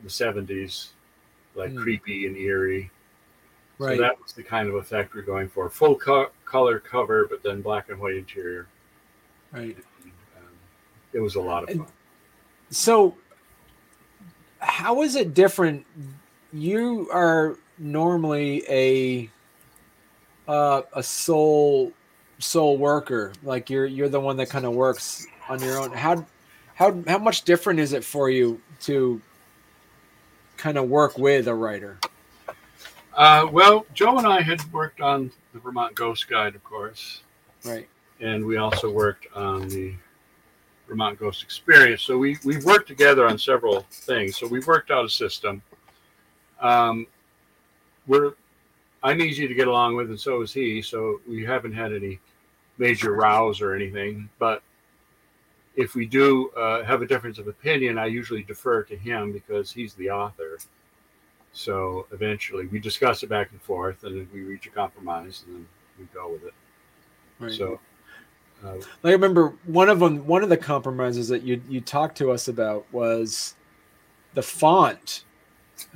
the 0.01 0.09
70s, 0.09 0.89
like 1.55 1.71
Hmm. 1.71 1.77
creepy 1.81 2.25
and 2.25 2.37
eerie. 2.37 2.89
Right. 3.77 3.97
So 3.97 4.01
that 4.03 4.21
was 4.21 4.31
the 4.33 4.43
kind 4.43 4.69
of 4.69 4.75
effect 4.75 5.13
we're 5.13 5.21
going 5.23 5.49
for. 5.49 5.69
Full 5.69 5.95
co- 5.97 6.31
color 6.45 6.79
cover, 6.79 7.27
but 7.29 7.43
then 7.43 7.61
black 7.61 7.89
and 7.89 7.99
white 7.99 8.15
interior. 8.15 8.67
right. 9.51 9.77
Um, 10.37 10.47
it 11.11 11.19
was 11.19 11.35
a 11.35 11.41
lot 11.41 11.63
of 11.63 11.69
And- 11.69 11.79
fun. 11.81 11.91
So, 12.69 13.15
how 14.59 15.01
is 15.03 15.15
it 15.15 15.33
different? 15.33 15.85
You 16.53 17.09
are 17.11 17.57
normally 17.77 18.63
a 18.69 19.29
uh, 20.47 20.81
a 20.93 21.03
sole 21.03 21.91
sole 22.39 22.77
worker, 22.77 23.31
like 23.43 23.69
you're 23.69 23.85
you're 23.85 24.09
the 24.09 24.19
one 24.19 24.37
that 24.37 24.49
kind 24.49 24.65
of 24.65 24.73
works 24.73 25.25
on 25.49 25.61
your 25.61 25.79
own. 25.79 25.91
How 25.91 26.25
how 26.75 27.01
how 27.07 27.17
much 27.17 27.43
different 27.43 27.79
is 27.79 27.93
it 27.93 28.03
for 28.03 28.29
you 28.29 28.59
to 28.81 29.21
kind 30.57 30.77
of 30.77 30.89
work 30.89 31.17
with 31.17 31.47
a 31.47 31.53
writer? 31.55 31.99
Uh, 33.13 33.47
well, 33.51 33.85
Joe 33.93 34.17
and 34.17 34.25
I 34.25 34.41
had 34.41 34.61
worked 34.73 34.99
on 34.99 35.31
the 35.53 35.59
Vermont 35.59 35.93
Ghost 35.93 36.27
Guide, 36.27 36.55
of 36.55 36.63
course, 36.63 37.21
Right. 37.63 37.87
and 38.19 38.43
we 38.43 38.57
also 38.57 38.89
worked 38.91 39.27
on 39.35 39.67
the 39.69 39.93
Vermont 40.87 41.19
Ghost 41.19 41.43
Experience. 41.43 42.01
So 42.01 42.17
we 42.17 42.37
we 42.43 42.57
worked 42.57 42.87
together 42.87 43.27
on 43.27 43.37
several 43.37 43.85
things. 43.91 44.37
So 44.37 44.47
we 44.47 44.59
worked 44.61 44.89
out 44.89 45.05
a 45.05 45.09
system. 45.09 45.61
Um, 46.59 47.05
we're 48.07 48.33
I'm 49.03 49.21
easy 49.21 49.47
to 49.47 49.53
get 49.53 49.67
along 49.67 49.95
with, 49.95 50.09
and 50.09 50.19
so 50.19 50.41
is 50.41 50.53
he. 50.53 50.81
So 50.81 51.19
we 51.27 51.43
haven't 51.43 51.73
had 51.73 51.91
any 51.93 52.19
major 52.77 53.13
rows 53.13 53.61
or 53.61 53.75
anything. 53.75 54.29
But 54.39 54.63
if 55.75 55.93
we 55.93 56.05
do 56.05 56.49
uh, 56.51 56.83
have 56.83 57.01
a 57.01 57.05
difference 57.05 57.37
of 57.37 57.47
opinion, 57.47 57.97
I 57.97 58.05
usually 58.05 58.43
defer 58.43 58.83
to 58.83 58.95
him 58.95 59.33
because 59.33 59.71
he's 59.71 59.93
the 59.95 60.09
author. 60.09 60.57
So 61.51 62.07
eventually, 62.11 62.65
we 62.67 62.79
discuss 62.79 63.23
it 63.23 63.29
back 63.29 63.51
and 63.51 63.61
forth, 63.61 64.03
and 64.03 64.17
then 64.17 64.29
we 64.33 64.41
reach 64.41 64.65
a 64.67 64.69
compromise, 64.69 65.43
and 65.45 65.55
then 65.57 65.67
we 65.99 66.05
go 66.13 66.31
with 66.31 66.45
it. 66.45 66.53
Right. 67.39 67.51
So. 67.51 67.79
Uh, 68.63 68.77
I 69.03 69.11
remember 69.11 69.53
one 69.65 69.89
of 69.89 69.99
them. 69.99 70.25
One 70.25 70.41
of 70.41 70.47
the 70.47 70.55
compromises 70.55 71.27
that 71.27 71.43
you 71.43 71.61
you 71.67 71.81
talked 71.81 72.17
to 72.19 72.31
us 72.31 72.47
about 72.47 72.85
was 72.93 73.55
the 74.35 74.41
font. 74.41 75.25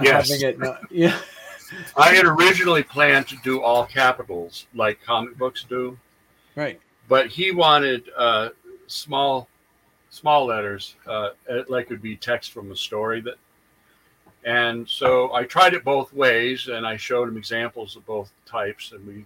Yes. 0.02 0.30
Having 0.30 0.50
it 0.50 0.60
not, 0.60 0.82
yeah. 0.92 1.18
I 1.98 2.14
had 2.16 2.26
originally 2.26 2.84
planned 2.84 3.28
to 3.30 3.38
do 3.44 3.62
all 3.62 3.86
capitals 3.86 4.68
like 4.74 5.02
comic 5.04 5.38
books 5.38 5.66
do, 5.68 5.98
Right. 6.56 6.80
but 7.08 7.28
he 7.28 7.52
wanted 7.52 8.10
uh, 8.18 8.50
small, 8.88 9.48
small 10.10 10.46
letters, 10.46 10.96
uh, 11.06 11.30
like 11.68 11.86
it 11.86 11.90
would 11.92 12.02
be 12.02 12.16
text 12.16 12.52
from 12.52 12.72
a 12.72 12.76
story. 12.76 13.22
That, 13.22 13.36
and 14.44 14.88
so 14.88 15.34
I 15.34 15.44
tried 15.44 15.74
it 15.74 15.84
both 15.84 16.14
ways, 16.14 16.68
and 16.68 16.86
I 16.88 16.96
showed 16.98 17.28
him 17.28 17.38
examples 17.38 17.96
of 17.96 18.06
both 18.06 18.32
types, 18.46 18.92
and 18.94 19.06
we 19.06 19.26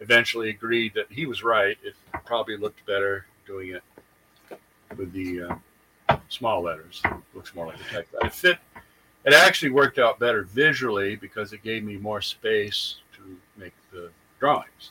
eventually 0.00 0.50
agreed 0.50 0.94
that 0.94 1.06
he 1.10 1.26
was 1.26 1.42
right. 1.42 1.76
It 1.82 1.94
probably 2.24 2.56
looked 2.56 2.84
better 2.86 3.26
doing 3.46 3.70
it 3.70 3.82
with 4.96 5.12
the 5.12 5.58
uh, 6.08 6.16
small 6.28 6.62
letters. 6.62 7.00
It 7.04 7.12
looks 7.34 7.54
more 7.54 7.66
like 7.66 7.76
a 7.80 7.92
text. 7.94 8.14
It 8.22 8.32
fit 8.34 8.58
it 9.24 9.32
actually 9.32 9.70
worked 9.70 9.98
out 9.98 10.18
better 10.18 10.42
visually 10.42 11.16
because 11.16 11.52
it 11.52 11.62
gave 11.62 11.84
me 11.84 11.96
more 11.96 12.20
space 12.20 12.96
to 13.16 13.36
make 13.56 13.72
the 13.92 14.10
drawings. 14.40 14.90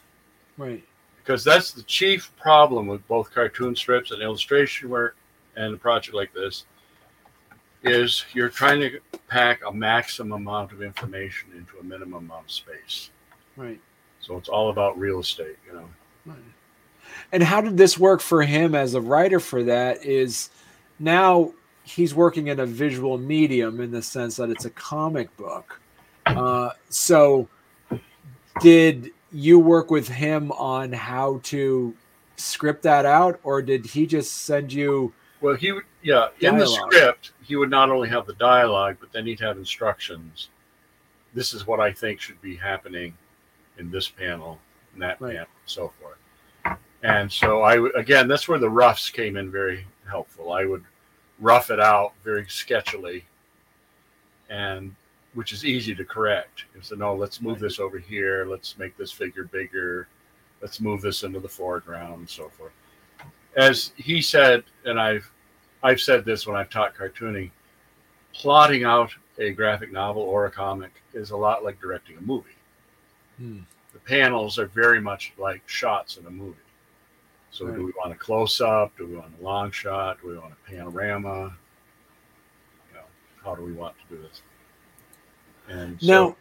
Right. 0.57 0.83
Because 1.17 1.43
that's 1.43 1.71
the 1.71 1.83
chief 1.83 2.31
problem 2.37 2.87
with 2.87 3.05
both 3.07 3.31
cartoon 3.31 3.75
strips 3.75 4.11
and 4.11 4.21
illustration 4.21 4.89
work 4.89 5.15
and 5.55 5.73
a 5.73 5.77
project 5.77 6.15
like 6.15 6.33
this 6.33 6.65
is 7.83 8.25
you're 8.33 8.49
trying 8.49 8.79
to 8.79 8.99
pack 9.27 9.61
a 9.67 9.71
maximum 9.71 10.47
amount 10.47 10.71
of 10.71 10.81
information 10.81 11.49
into 11.55 11.77
a 11.79 11.83
minimum 11.83 12.25
amount 12.25 12.45
of 12.45 12.51
space. 12.51 13.09
Right. 13.57 13.79
So 14.21 14.37
it's 14.37 14.49
all 14.49 14.69
about 14.69 14.99
real 14.99 15.19
estate, 15.19 15.57
you 15.67 15.73
know. 15.73 15.89
Right. 16.25 16.37
And 17.31 17.43
how 17.43 17.61
did 17.61 17.77
this 17.77 17.97
work 17.97 18.21
for 18.21 18.43
him 18.43 18.75
as 18.75 18.93
a 18.93 19.01
writer 19.01 19.39
for 19.39 19.63
that 19.63 20.05
is 20.05 20.49
now 20.99 21.53
he's 21.83 22.13
working 22.13 22.47
in 22.47 22.59
a 22.59 22.65
visual 22.65 23.17
medium 23.17 23.81
in 23.81 23.91
the 23.91 24.01
sense 24.01 24.35
that 24.37 24.49
it's 24.49 24.65
a 24.65 24.69
comic 24.71 25.35
book. 25.37 25.79
Uh, 26.25 26.69
so 26.89 27.47
did 28.61 29.11
you 29.31 29.59
work 29.59 29.89
with 29.89 30.07
him 30.07 30.51
on 30.53 30.91
how 30.91 31.39
to 31.43 31.95
script 32.37 32.83
that 32.83 33.05
out 33.05 33.39
or 33.43 33.61
did 33.61 33.85
he 33.85 34.05
just 34.05 34.45
send 34.45 34.71
you 34.71 35.13
Well, 35.41 35.55
he 35.55 35.71
would, 35.71 35.83
yeah, 36.03 36.29
in 36.41 36.57
the 36.57 36.65
script, 36.65 37.31
he 37.41 37.55
would 37.55 37.69
not 37.69 37.89
only 37.89 38.09
have 38.09 38.25
the 38.25 38.33
dialogue, 38.33 38.97
but 38.99 39.11
then 39.11 39.25
he'd 39.25 39.39
have 39.39 39.57
instructions. 39.57 40.49
This 41.33 41.53
is 41.53 41.65
what 41.65 41.79
I 41.79 41.91
think 41.91 42.19
should 42.19 42.41
be 42.41 42.55
happening 42.55 43.15
in 43.77 43.89
this 43.89 44.07
panel, 44.09 44.59
in 44.93 44.99
that 44.99 45.19
Right. 45.21 45.33
panel, 45.35 45.47
and 45.61 45.69
so 45.69 45.93
forth. 45.99 46.17
And 47.03 47.31
so 47.31 47.61
I 47.61 47.89
again, 47.95 48.27
that's 48.27 48.47
where 48.47 48.59
the 48.59 48.69
roughs 48.69 49.09
came 49.09 49.37
in 49.37 49.49
very 49.49 49.87
helpful. 50.07 50.51
I 50.51 50.65
would 50.65 50.83
rough 51.41 51.69
it 51.69 51.79
out 51.79 52.13
very 52.23 52.45
sketchily, 52.45 53.23
and 54.49 54.95
which 55.33 55.51
is 55.51 55.65
easy 55.65 55.93
to 55.95 56.05
correct. 56.05 56.65
You 56.73 56.81
say, 56.81 56.95
no, 56.95 57.13
let's 57.13 57.41
move 57.41 57.59
this 57.59 57.79
over 57.79 57.99
here. 57.99 58.45
Let's 58.45 58.77
make 58.77 58.95
this 58.97 59.11
figure 59.11 59.43
bigger. 59.45 60.07
Let's 60.61 60.79
move 60.79 61.01
this 61.01 61.23
into 61.23 61.39
the 61.39 61.49
foreground, 61.49 62.19
and 62.19 62.29
so 62.29 62.47
forth 62.49 62.71
as 63.55 63.91
he 63.95 64.21
said, 64.21 64.63
and 64.85 64.99
I've 64.99 65.29
I've 65.83 65.99
said 65.99 66.25
this 66.25 66.45
when 66.45 66.55
I've 66.55 66.69
taught 66.69 66.95
cartooning, 66.95 67.51
plotting 68.33 68.83
out 68.83 69.11
a 69.39 69.51
graphic 69.51 69.91
novel 69.91 70.21
or 70.21 70.45
a 70.45 70.51
comic 70.51 70.91
is 71.13 71.31
a 71.31 71.37
lot 71.37 71.63
like 71.63 71.81
directing 71.81 72.17
a 72.17 72.21
movie. 72.21 72.49
Hmm. 73.37 73.59
The 73.93 73.99
panels 73.99 74.59
are 74.59 74.67
very 74.67 75.01
much 75.01 75.33
like 75.37 75.67
shots 75.67 76.17
in 76.17 76.25
a 76.25 76.29
movie. 76.29 76.57
So 77.51 77.65
Right. 77.65 77.75
do 77.75 77.85
we 77.85 77.91
want 77.97 78.13
a 78.13 78.15
close 78.15 78.61
up? 78.61 78.95
Do 78.97 79.05
we 79.05 79.17
want 79.17 79.33
a 79.39 79.43
long 79.43 79.71
shot? 79.71 80.21
Do 80.21 80.29
we 80.29 80.37
want 80.37 80.53
a 80.53 80.69
panorama? 80.69 81.55
You 82.89 82.95
know, 82.95 83.05
how 83.43 83.55
do 83.55 83.61
we 83.63 83.73
want 83.73 83.95
to 83.99 84.15
do 84.15 84.21
this? 84.21 84.41
And 85.67 86.01
so, 86.01 86.29
now 86.29 86.35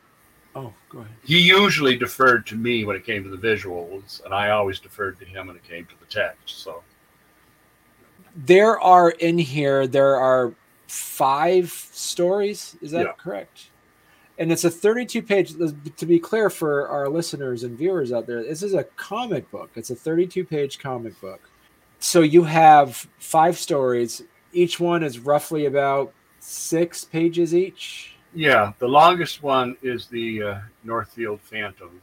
Oh, 0.56 0.72
go 0.88 1.00
ahead. 1.00 1.14
He 1.24 1.38
usually 1.38 1.96
deferred 1.96 2.44
to 2.48 2.56
me 2.56 2.84
when 2.84 2.96
it 2.96 3.04
came 3.04 3.22
to 3.22 3.30
the 3.30 3.36
visuals, 3.36 4.24
and 4.24 4.34
I 4.34 4.50
always 4.50 4.80
deferred 4.80 5.18
to 5.20 5.24
him 5.24 5.46
when 5.46 5.54
it 5.56 5.62
came 5.62 5.86
to 5.86 5.94
the 6.00 6.06
text. 6.06 6.60
So 6.60 6.82
there 8.34 8.80
are 8.80 9.10
in 9.10 9.38
here 9.38 9.86
there 9.86 10.16
are 10.16 10.52
five 10.88 11.70
stories. 11.70 12.76
Is 12.80 12.90
that 12.92 13.06
Yeah. 13.06 13.12
correct? 13.12 13.69
And 14.40 14.50
it's 14.50 14.64
a 14.64 14.70
32 14.70 15.22
page. 15.22 15.54
To 15.98 16.06
be 16.06 16.18
clear 16.18 16.50
for 16.50 16.88
our 16.88 17.08
listeners 17.08 17.62
and 17.62 17.78
viewers 17.78 18.10
out 18.10 18.26
there, 18.26 18.42
this 18.42 18.62
is 18.64 18.74
a 18.74 18.84
comic 18.96 19.48
book. 19.52 19.70
It's 19.76 19.90
a 19.90 19.94
32 19.94 20.44
page 20.44 20.78
comic 20.80 21.20
book. 21.20 21.40
So 21.98 22.22
you 22.22 22.42
have 22.44 23.06
five 23.18 23.58
stories. 23.58 24.22
Each 24.52 24.80
one 24.80 25.02
is 25.04 25.18
roughly 25.20 25.66
about 25.66 26.12
six 26.40 27.04
pages 27.04 27.54
each. 27.54 28.14
yeah, 28.34 28.72
the 28.78 28.88
longest 28.88 29.42
one 29.42 29.76
is 29.82 30.06
the 30.06 30.42
uh, 30.42 30.60
Northfield 30.84 31.40
Phantom. 31.42 32.00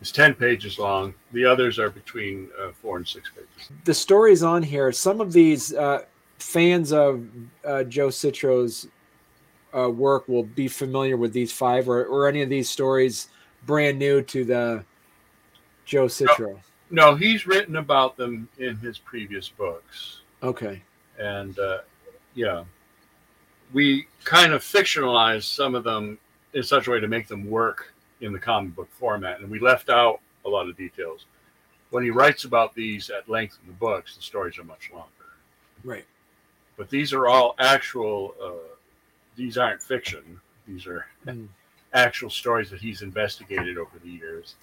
It's 0.00 0.12
ten 0.12 0.34
pages 0.34 0.78
long. 0.78 1.14
The 1.32 1.44
others 1.44 1.78
are 1.78 1.90
between 1.90 2.50
uh, 2.60 2.70
four 2.72 2.98
and 2.98 3.08
six 3.08 3.30
pages. 3.30 3.70
the 3.84 3.94
stories 3.94 4.42
on 4.42 4.62
here 4.62 4.92
some 4.92 5.20
of 5.20 5.32
these 5.32 5.74
uh, 5.74 6.04
fans 6.38 6.92
of 6.92 7.26
uh, 7.64 7.82
joe 7.84 8.08
citro's 8.10 8.86
uh, 9.76 9.88
work 9.90 10.28
will 10.28 10.42
be 10.44 10.68
familiar 10.68 11.16
with 11.16 11.32
these 11.32 11.52
five 11.52 11.88
or, 11.88 12.04
or 12.06 12.28
any 12.28 12.42
of 12.42 12.48
these 12.48 12.68
stories 12.70 13.28
brand 13.66 13.98
new 13.98 14.22
to 14.22 14.44
the 14.44 14.84
joe 15.84 16.06
citro 16.06 16.58
No, 16.90 17.14
he's 17.14 17.46
written 17.46 17.76
about 17.76 18.16
them 18.16 18.48
in 18.58 18.76
his 18.76 18.98
previous 18.98 19.48
books. 19.48 20.20
okay 20.42 20.82
and 21.18 21.58
uh, 21.58 21.78
yeah, 22.34 22.64
we 23.72 24.06
kind 24.24 24.52
of 24.52 24.62
fictionalized 24.62 25.44
some 25.52 25.74
of 25.74 25.82
them 25.84 26.16
in 26.54 26.62
such 26.62 26.86
a 26.86 26.90
way 26.92 27.00
to 27.00 27.08
make 27.08 27.26
them 27.26 27.50
work 27.50 27.92
in 28.20 28.32
the 28.32 28.38
comic 28.38 28.74
book 28.76 28.88
format, 28.92 29.40
and 29.40 29.50
we 29.50 29.58
left 29.58 29.90
out 29.90 30.20
a 30.46 30.48
lot 30.48 30.68
of 30.68 30.76
details. 30.76 31.26
When 31.90 32.04
he 32.04 32.10
writes 32.10 32.44
about 32.44 32.74
these 32.74 33.10
at 33.10 33.28
length 33.28 33.58
in 33.62 33.66
the 33.66 33.74
books, 33.74 34.14
the 34.16 34.22
stories 34.22 34.58
are 34.58 34.64
much 34.64 34.90
longer. 34.92 35.08
right 35.84 36.04
But 36.76 36.88
these 36.88 37.12
are 37.12 37.26
all 37.26 37.54
actual. 37.58 38.34
Uh, 38.42 38.74
these 39.38 39.56
aren't 39.56 39.80
fiction. 39.80 40.40
These 40.66 40.86
are 40.86 41.06
Mm. 41.26 41.48
actual 41.94 42.28
stories 42.28 42.68
that 42.70 42.80
he's 42.80 43.00
investigated 43.00 43.78
over 43.78 43.98
the 44.04 44.10
years. 44.10 44.56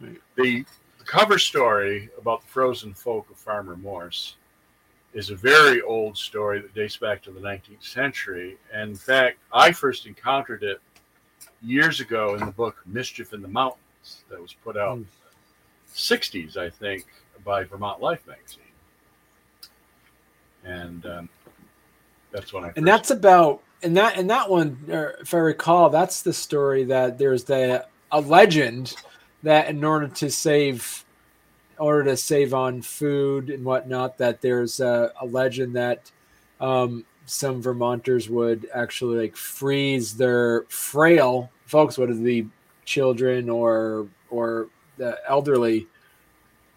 The, 0.00 0.64
the 0.98 1.04
cover 1.04 1.38
story 1.38 2.08
about 2.16 2.40
the 2.42 2.46
frozen 2.48 2.94
folk 2.94 3.28
of 3.28 3.36
Farmer 3.36 3.76
Morse 3.76 4.36
is 5.12 5.28
a 5.30 5.36
very 5.36 5.82
old 5.82 6.16
story 6.16 6.60
that 6.60 6.72
dates 6.74 6.96
back 6.96 7.22
to 7.24 7.30
the 7.30 7.40
19th 7.40 7.82
century. 7.84 8.56
And 8.72 8.90
in 8.92 8.96
fact, 8.96 9.38
I 9.52 9.72
first 9.72 10.06
encountered 10.06 10.62
it 10.62 10.80
years 11.62 12.00
ago 12.00 12.34
in 12.34 12.40
the 12.46 12.52
book 12.52 12.76
Mischief 12.86 13.32
in 13.34 13.42
the 13.42 13.48
Mountains 13.48 14.24
that 14.30 14.40
was 14.40 14.54
put 14.54 14.76
out 14.76 14.98
Mm. 14.98 15.06
60s, 15.92 16.56
I 16.56 16.70
think, 16.70 17.04
by 17.44 17.64
Vermont 17.64 18.00
Life 18.00 18.26
magazine. 18.26 18.62
And 20.64 21.04
um, 21.06 21.28
that's 22.32 22.52
when 22.52 22.64
I 22.64 22.72
and 22.76 22.86
that's 22.86 23.10
about 23.10 23.62
and 23.84 23.96
that 23.96 24.16
and 24.18 24.30
that 24.30 24.48
one 24.50 24.78
er, 24.90 25.16
if 25.20 25.34
i 25.34 25.38
recall 25.38 25.90
that's 25.90 26.22
the 26.22 26.32
story 26.32 26.84
that 26.84 27.18
there's 27.18 27.44
the 27.44 27.84
a 28.12 28.20
legend 28.20 28.96
that 29.42 29.68
in 29.68 29.84
order 29.84 30.08
to 30.08 30.30
save 30.30 31.04
in 31.72 31.78
order 31.78 32.04
to 32.04 32.16
save 32.16 32.54
on 32.54 32.80
food 32.80 33.50
and 33.50 33.64
whatnot 33.64 34.16
that 34.18 34.40
there's 34.40 34.80
a, 34.80 35.12
a 35.20 35.26
legend 35.26 35.74
that 35.74 36.10
um, 36.60 37.04
some 37.26 37.60
vermonters 37.60 38.30
would 38.30 38.68
actually 38.72 39.18
like 39.18 39.36
freeze 39.36 40.16
their 40.16 40.62
frail 40.68 41.50
folks 41.66 41.98
whether 41.98 42.12
it 42.12 42.24
be 42.24 42.48
children 42.84 43.50
or 43.50 44.06
or 44.30 44.68
the 44.96 45.18
elderly 45.28 45.86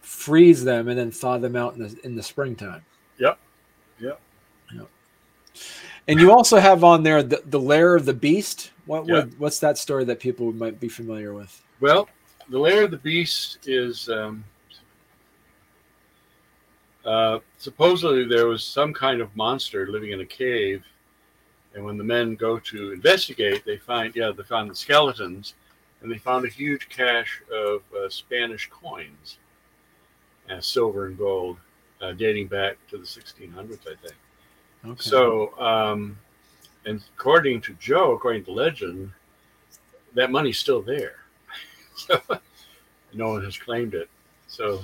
freeze 0.02 0.64
them 0.64 0.88
and 0.88 0.98
then 0.98 1.12
thaw 1.12 1.38
them 1.38 1.56
out 1.56 1.76
in 1.76 1.80
the 1.80 2.00
in 2.04 2.16
the 2.16 2.24
springtime 2.24 2.84
Yep. 3.20 3.38
Yep. 4.00 4.20
Yep. 4.74 4.88
And 6.08 6.20
you 6.20 6.32
also 6.32 6.58
have 6.58 6.84
on 6.84 7.04
there 7.04 7.22
the, 7.22 7.42
the 7.46 7.60
lair 7.60 7.96
of 7.96 8.06
the 8.06 8.14
beast. 8.14 8.72
What 8.86 9.06
Yeah. 9.06 9.16
would 9.16 9.40
what's 9.40 9.60
that 9.60 9.78
story 9.78 10.06
that 10.06 10.20
people 10.20 10.54
might 10.54 10.80
be 10.80 10.88
familiar 10.88 11.34
with? 11.34 11.62
Well, 11.80 12.08
the 12.50 12.58
lair 12.60 12.86
of 12.86 12.92
the 12.92 12.98
beast 12.98 13.68
is 13.68 14.08
um, 14.10 14.44
uh, 17.06 17.40
supposedly 17.58 18.26
there 18.26 18.48
was 18.48 18.64
some 18.64 18.94
kind 18.94 19.22
of 19.22 19.36
monster 19.36 19.88
living 19.88 20.12
in 20.12 20.22
a 20.22 20.26
cave, 20.26 20.84
and 21.74 21.84
when 21.84 21.98
the 21.98 22.04
men 22.04 22.36
go 22.36 22.58
to 22.58 22.94
investigate, 22.94 23.66
they 23.66 23.78
find 23.78 24.16
yeah 24.16 24.32
they 24.32 24.44
found 24.44 24.70
the 24.72 24.76
skeletons, 24.76 25.56
and 26.02 26.12
they 26.12 26.18
found 26.18 26.46
a 26.46 26.50
huge 26.50 26.88
cache 26.88 27.42
of 27.54 27.82
uh, 27.94 28.08
Spanish 28.08 28.70
coins, 28.70 29.40
uh, 30.50 30.62
silver 30.62 31.08
and 31.08 31.18
gold, 31.18 31.58
uh, 32.02 32.14
dating 32.14 32.48
back 32.48 32.78
to 32.90 32.98
the 32.98 33.06
1600s, 33.06 33.82
I 33.82 33.96
think. 34.02 34.16
Okay. 34.86 35.02
So, 35.02 35.58
um, 35.60 36.18
and 36.86 37.02
according 37.18 37.62
to 37.62 37.74
Joe, 37.74 38.14
according 38.14 38.46
to 38.46 38.52
legend, 38.52 39.12
that 40.14 40.32
money's 40.32 40.58
still 40.58 40.82
there. 40.82 41.16
so, 41.96 42.22
no 43.14 43.30
one 43.30 43.44
has 43.44 43.58
claimed 43.58 43.94
it. 43.94 44.10
So, 44.48 44.82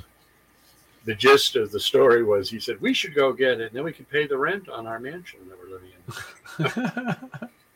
the 1.06 1.16
gist 1.16 1.56
of 1.56 1.72
the 1.72 1.80
story 1.80 2.24
was 2.24 2.50
he 2.50 2.60
said, 2.60 2.80
We 2.82 2.94
should 2.94 3.14
go 3.14 3.34
get 3.34 3.60
it, 3.60 3.68
and 3.68 3.72
then 3.72 3.84
we 3.84 3.94
can 3.94 4.06
pay 4.06 4.28
the 4.28 4.38
rent 4.38 4.70
on 4.70 4.88
our 4.88 5.00
mansion 5.00 5.40
that 5.50 5.58
we're 5.60 6.70
living 6.70 7.30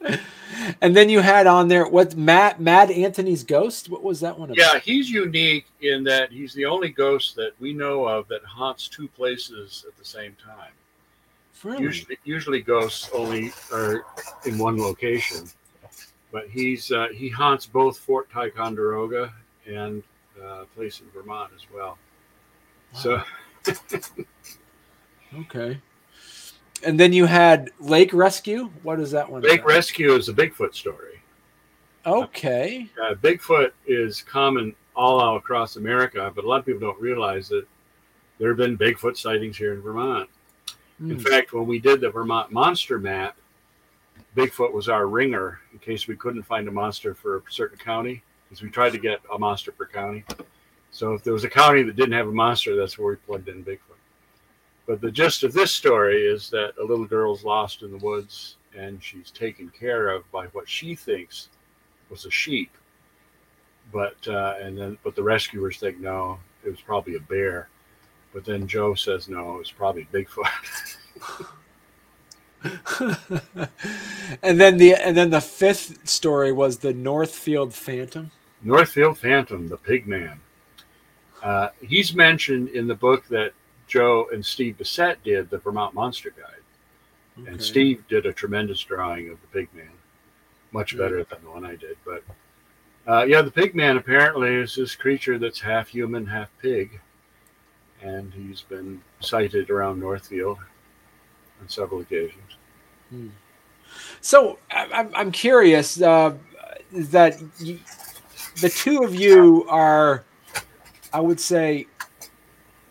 in. 0.04 0.18
and 0.82 0.96
then 0.96 1.10
you 1.10 1.20
had 1.20 1.48
on 1.48 1.68
there 1.68 1.88
what 1.88 2.16
Matt 2.16 2.62
Mad 2.62 2.92
Anthony's 2.92 3.44
ghost. 3.44 3.90
What 3.90 4.04
was 4.04 4.20
that 4.22 4.38
one? 4.38 4.50
About? 4.50 4.58
Yeah, 4.58 4.80
he's 4.80 5.10
unique 5.10 5.66
in 5.82 6.04
that 6.06 6.32
he's 6.32 6.54
the 6.54 6.66
only 6.66 6.90
ghost 6.90 7.36
that 7.36 7.54
we 7.60 7.74
know 7.74 8.06
of 8.06 8.28
that 8.30 8.44
haunts 8.44 8.88
two 8.88 9.08
places 9.10 9.86
at 9.88 9.98
the 9.98 10.06
same 10.06 10.36
time. 10.44 10.72
Really? 11.64 11.84
Usually, 11.84 12.18
usually 12.24 12.62
ghosts 12.62 13.10
only 13.14 13.52
are 13.72 14.06
in 14.46 14.58
one 14.58 14.78
location, 14.78 15.50
but 16.32 16.48
he's 16.50 16.92
uh, 16.92 17.08
he 17.14 17.30
haunts 17.30 17.66
both 17.66 17.98
Fort 17.98 18.30
Ticonderoga 18.30 19.34
and 19.66 20.04
uh, 20.42 20.62
a 20.62 20.66
place 20.76 21.02
in 21.02 21.10
Vermont 21.10 21.52
as 21.56 21.66
well. 21.74 21.98
So 22.94 23.22
okay. 25.40 25.80
And 26.84 27.00
then 27.00 27.12
you 27.12 27.26
had 27.26 27.72
Lake 27.80 28.14
Rescue. 28.14 28.70
What 28.84 29.00
is 29.00 29.12
that 29.12 29.30
one? 29.30 29.42
Lake 29.42 29.62
about? 29.62 29.68
Rescue 29.68 30.14
is 30.14 30.30
a 30.30 30.34
Bigfoot 30.34 30.76
story. 30.76 31.22
Okay. 32.06 32.88
Uh, 33.02 33.16
Bigfoot 33.16 33.72
is 33.86 34.22
common 34.22 34.76
all 34.96 35.36
across 35.38 35.76
America, 35.76 36.32
but 36.34 36.46
a 36.46 36.48
lot 36.48 36.60
of 36.60 36.66
people 36.66 36.80
don't 36.80 37.00
realize 37.02 37.50
that 37.50 37.66
there 38.40 38.50
have 38.50 38.58
been 38.58 38.78
Bigfoot 38.78 39.18
sightings 39.18 39.58
here 39.58 39.74
in 39.74 39.82
Vermont. 39.82 40.30
In 41.00 41.12
Hmm. 41.12 41.18
fact, 41.18 41.54
when 41.54 41.68
we 41.68 41.80
did 41.80 42.02
the 42.02 42.10
Vermont 42.10 42.52
monster 42.52 42.98
map, 42.98 43.38
Bigfoot 44.36 44.74
was 44.74 44.90
our 44.90 45.08
ringer 45.08 45.60
in 45.72 45.80
case 45.80 46.08
we 46.08 46.16
couldn't 46.16 46.44
find 46.44 46.68
a 46.68 46.72
monster 46.72 47.14
for 47.14 47.38
a 47.38 47.42
certain 47.50 47.78
county, 47.78 48.24
because 48.44 48.62
we 48.62 48.70
tried 48.70 48.92
to 48.92 48.98
get 48.98 49.20
a 49.32 49.38
monster 49.38 49.72
per 49.72 49.86
county. 49.86 50.26
So 50.92 51.14
if 51.14 51.24
there 51.24 51.34
was 51.34 51.44
a 51.44 51.50
county 51.50 51.84
that 51.84 51.96
didn't 51.96 52.14
have 52.14 52.28
a 52.28 52.32
monster, 52.32 52.76
that's 52.76 52.98
where 52.98 53.12
we 53.12 53.16
plugged 53.18 53.48
in 53.48 53.64
Bigfoot. 53.64 53.98
But 54.88 55.02
the 55.02 55.12
gist 55.12 55.44
of 55.44 55.54
this 55.54 55.72
story 55.72 56.26
is 56.26 56.50
that 56.50 56.74
a 56.78 56.84
little 56.84 57.06
girl's 57.06 57.44
lost 57.44 57.84
in 57.84 57.92
the 57.92 57.98
woods 57.98 58.56
and 58.76 59.04
she's 59.04 59.32
taken 59.32 59.70
care 59.70 60.10
of 60.10 60.30
by 60.32 60.48
what 60.48 60.70
she 60.70 60.96
thinks 60.96 61.50
was 62.10 62.26
a 62.26 62.32
sheep. 62.32 62.72
But 63.92 64.16
uh, 64.28 64.56
and 64.62 64.78
then 64.78 64.98
but 65.04 65.16
the 65.16 65.24
rescuers 65.24 65.78
think 65.78 66.00
no, 66.00 66.40
it 66.64 66.70
was 66.70 66.82
probably 66.82 67.16
a 67.16 67.20
bear. 67.20 67.70
But 68.38 68.46
then 68.46 68.68
Joe 68.68 68.94
says 68.94 69.28
no, 69.28 69.56
it 69.56 69.58
was 69.58 69.72
probably 69.72 70.08
Bigfoot. 70.14 70.46
and 74.44 74.62
then 74.62 74.78
the 74.78 74.94
and 74.94 75.18
then 75.18 75.32
the 75.32 75.42
fifth 75.42 76.08
story 76.08 76.52
was 76.52 76.78
the 76.78 76.94
Northfield 76.94 77.74
Phantom. 77.74 78.30
Northfield 78.62 79.18
Phantom, 79.18 79.68
the 79.68 79.78
pig 79.78 80.06
man. 80.06 80.40
Uh, 81.42 81.70
he's 81.82 82.14
mentioned 82.14 82.70
in 82.70 82.86
the 82.86 82.94
book 82.94 83.28
that 83.30 83.54
Joe 83.88 84.28
and 84.32 84.46
Steve 84.46 84.78
Bissette 84.78 85.24
did, 85.24 85.50
the 85.50 85.58
Vermont 85.58 85.96
Monster 85.96 86.30
Guide. 86.30 87.42
Okay. 87.42 87.54
And 87.54 87.60
Steve 87.60 88.04
did 88.08 88.28
a 88.28 88.34
tremendous 88.34 88.82
drawing 88.82 89.32
of 89.32 89.42
the 89.42 89.48
pig 89.48 89.68
man, 89.74 89.90
much 90.72 90.96
better 90.96 91.24
than 91.24 91.40
the 91.44 91.50
one 91.50 91.66
I 91.66 91.76
did. 91.76 91.98
But 92.06 92.24
uh, 93.08 93.24
yeah, 93.24 93.42
the 93.42 93.50
pig 93.50 93.74
man 93.74 93.98
apparently 93.98 94.54
is 94.54 94.76
this 94.76 94.96
creature 94.96 95.40
that's 95.40 95.60
half 95.60 95.88
human, 95.88 96.28
half 96.28 96.52
pig. 96.62 97.00
And 98.02 98.34
he's 98.34 98.62
been 98.62 99.02
sighted 99.20 99.70
around 99.70 100.00
Northfield 100.00 100.60
on 101.62 101.68
several 101.70 102.02
occasions. 102.02 102.58
So 104.22 104.60
I- 104.72 104.90
I'm 104.94 105.10
I'm 105.16 105.32
curious 105.32 106.02
uh, 106.02 106.36
that 106.92 107.40
the 108.62 108.70
two 108.70 109.04
of 109.04 109.16
you 109.16 109.66
are, 109.70 110.24
I 111.14 111.20
would 111.22 111.40
say, 111.40 111.88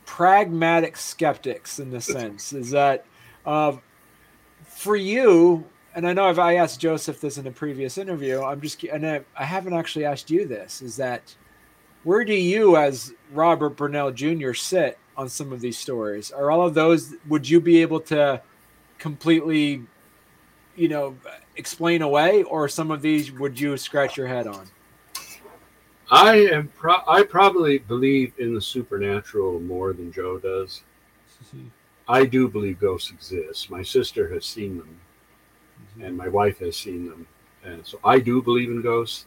pragmatic 0.07 0.97
skeptics 0.97 1.79
in 1.79 1.90
the 1.90 2.01
sense 2.01 2.53
is 2.53 2.71
that 2.71 3.05
uh, 3.45 3.77
for 4.64 4.97
you 4.97 5.64
and 5.95 6.07
I 6.07 6.12
know 6.12 6.29
if 6.31 6.38
I 6.38 6.57
asked 6.57 6.79
Joseph 6.81 7.21
this 7.21 7.38
in 7.38 7.47
a 7.47 7.51
previous 7.51 7.97
interview, 7.97 8.42
I'm 8.42 8.61
just 8.61 8.83
and 8.85 9.07
I, 9.07 9.21
I 9.38 9.45
haven't 9.45 9.73
actually 9.75 10.05
asked 10.05 10.31
you 10.31 10.47
this. 10.47 10.83
Is 10.83 10.97
that 10.97 11.35
where 12.07 12.25
do 12.25 12.35
you, 12.35 12.77
as 12.77 13.12
Robert 13.33 13.75
Brunelle 13.75 14.14
Jr., 14.14 14.53
sit 14.53 14.97
on 15.16 15.29
some 15.29 15.53
of 15.53 15.61
these 15.61 15.77
stories? 15.77 16.31
Are 16.31 16.53
all 16.53 16.64
of 16.64 16.73
those? 16.73 17.16
Would 17.27 17.51
you 17.51 17.61
be 17.61 17.83
able 17.83 17.99
to 18.03 18.40
completely, 18.97 19.83
you 20.77 20.87
know, 20.87 21.16
explain 21.57 22.03
away, 22.03 22.45
or 22.45 22.69
some 22.69 22.92
of 22.92 23.03
these 23.03 23.33
would 23.33 23.59
you 23.59 23.77
scratch 23.77 24.16
your 24.16 24.29
head 24.29 24.47
on? 24.47 24.69
I 26.09 26.37
am. 26.53 26.69
Pro- 26.69 27.03
I 27.09 27.25
probably 27.25 27.79
believe 27.79 28.35
in 28.38 28.55
the 28.55 28.61
supernatural 28.61 29.59
more 29.59 29.92
than 29.92 30.12
Joe 30.12 30.38
does. 30.38 30.83
I 32.09 32.25
do 32.25 32.47
believe 32.49 32.79
ghosts 32.79 33.11
exist. 33.11 33.69
My 33.69 33.83
sister 33.83 34.33
has 34.33 34.47
seen 34.47 34.79
them, 34.79 34.97
and 36.01 36.16
my 36.16 36.29
wife 36.29 36.61
has 36.61 36.77
seen 36.77 37.09
them, 37.09 37.27
and 37.64 37.85
so 37.85 37.99
I 38.05 38.21
do 38.21 38.40
believe 38.40 38.71
in 38.71 38.81
ghosts. 38.81 39.27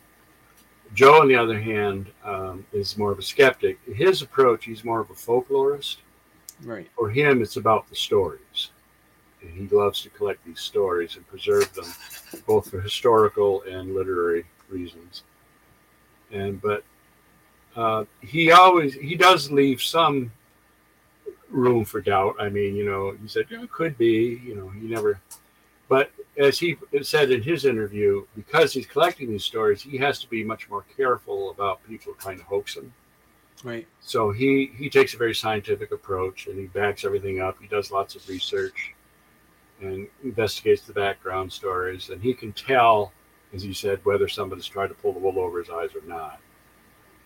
Joe, 0.93 1.21
on 1.21 1.27
the 1.27 1.35
other 1.35 1.59
hand, 1.59 2.07
um, 2.23 2.65
is 2.73 2.97
more 2.97 3.11
of 3.11 3.19
a 3.19 3.23
skeptic. 3.23 3.79
His 3.85 4.21
approach, 4.21 4.65
he's 4.65 4.83
more 4.83 4.99
of 4.99 5.09
a 5.09 5.13
folklorist. 5.13 5.97
Right. 6.63 6.89
For 6.97 7.09
him, 7.09 7.41
it's 7.41 7.57
about 7.57 7.87
the 7.89 7.95
stories, 7.95 8.71
and 9.41 9.51
he 9.51 9.73
loves 9.75 10.01
to 10.01 10.09
collect 10.09 10.43
these 10.45 10.59
stories 10.59 11.15
and 11.15 11.27
preserve 11.27 11.73
them, 11.73 11.85
both 12.47 12.69
for 12.69 12.81
historical 12.81 13.61
and 13.63 13.95
literary 13.95 14.45
reasons. 14.69 15.23
And 16.31 16.61
but 16.61 16.83
uh, 17.75 18.05
he 18.21 18.51
always 18.51 18.93
he 18.93 19.15
does 19.15 19.51
leave 19.51 19.81
some 19.81 20.31
room 21.49 21.85
for 21.85 22.01
doubt. 22.01 22.35
I 22.39 22.49
mean, 22.49 22.75
you 22.75 22.85
know, 22.85 23.15
he 23.21 23.27
said 23.27 23.45
yeah, 23.49 23.63
it 23.63 23.71
could 23.71 23.97
be. 23.97 24.41
You 24.43 24.55
know, 24.55 24.69
he 24.69 24.87
never. 24.87 25.21
But 25.87 26.11
as 26.39 26.57
he 26.57 26.77
said 27.01 27.31
in 27.31 27.43
his 27.43 27.65
interview, 27.65 28.25
because 28.35 28.71
he's 28.73 28.87
collecting 28.87 29.29
these 29.29 29.43
stories, 29.43 29.81
he 29.81 29.97
has 29.97 30.19
to 30.19 30.29
be 30.29 30.43
much 30.43 30.69
more 30.69 30.85
careful 30.95 31.51
about 31.51 31.85
people 31.85 32.13
trying 32.17 32.37
to 32.37 32.43
hoax 32.45 32.75
him. 32.75 32.93
Right. 33.63 33.85
So 33.99 34.31
he 34.31 34.71
he 34.77 34.89
takes 34.89 35.13
a 35.13 35.17
very 35.17 35.35
scientific 35.35 35.91
approach 35.91 36.47
and 36.47 36.57
he 36.57 36.67
backs 36.67 37.03
everything 37.03 37.41
up. 37.41 37.57
He 37.61 37.67
does 37.67 37.91
lots 37.91 38.15
of 38.15 38.27
research 38.29 38.95
and 39.81 40.07
investigates 40.23 40.83
the 40.83 40.93
background 40.93 41.51
stories, 41.51 42.09
and 42.09 42.21
he 42.21 42.33
can 42.33 42.53
tell, 42.53 43.11
as 43.53 43.61
he 43.61 43.73
said, 43.73 43.99
whether 44.05 44.27
somebody's 44.27 44.67
trying 44.67 44.89
to 44.89 44.93
pull 44.93 45.13
the 45.13 45.19
wool 45.19 45.39
over 45.39 45.59
his 45.59 45.69
eyes 45.69 45.89
or 45.93 46.07
not. 46.07 46.39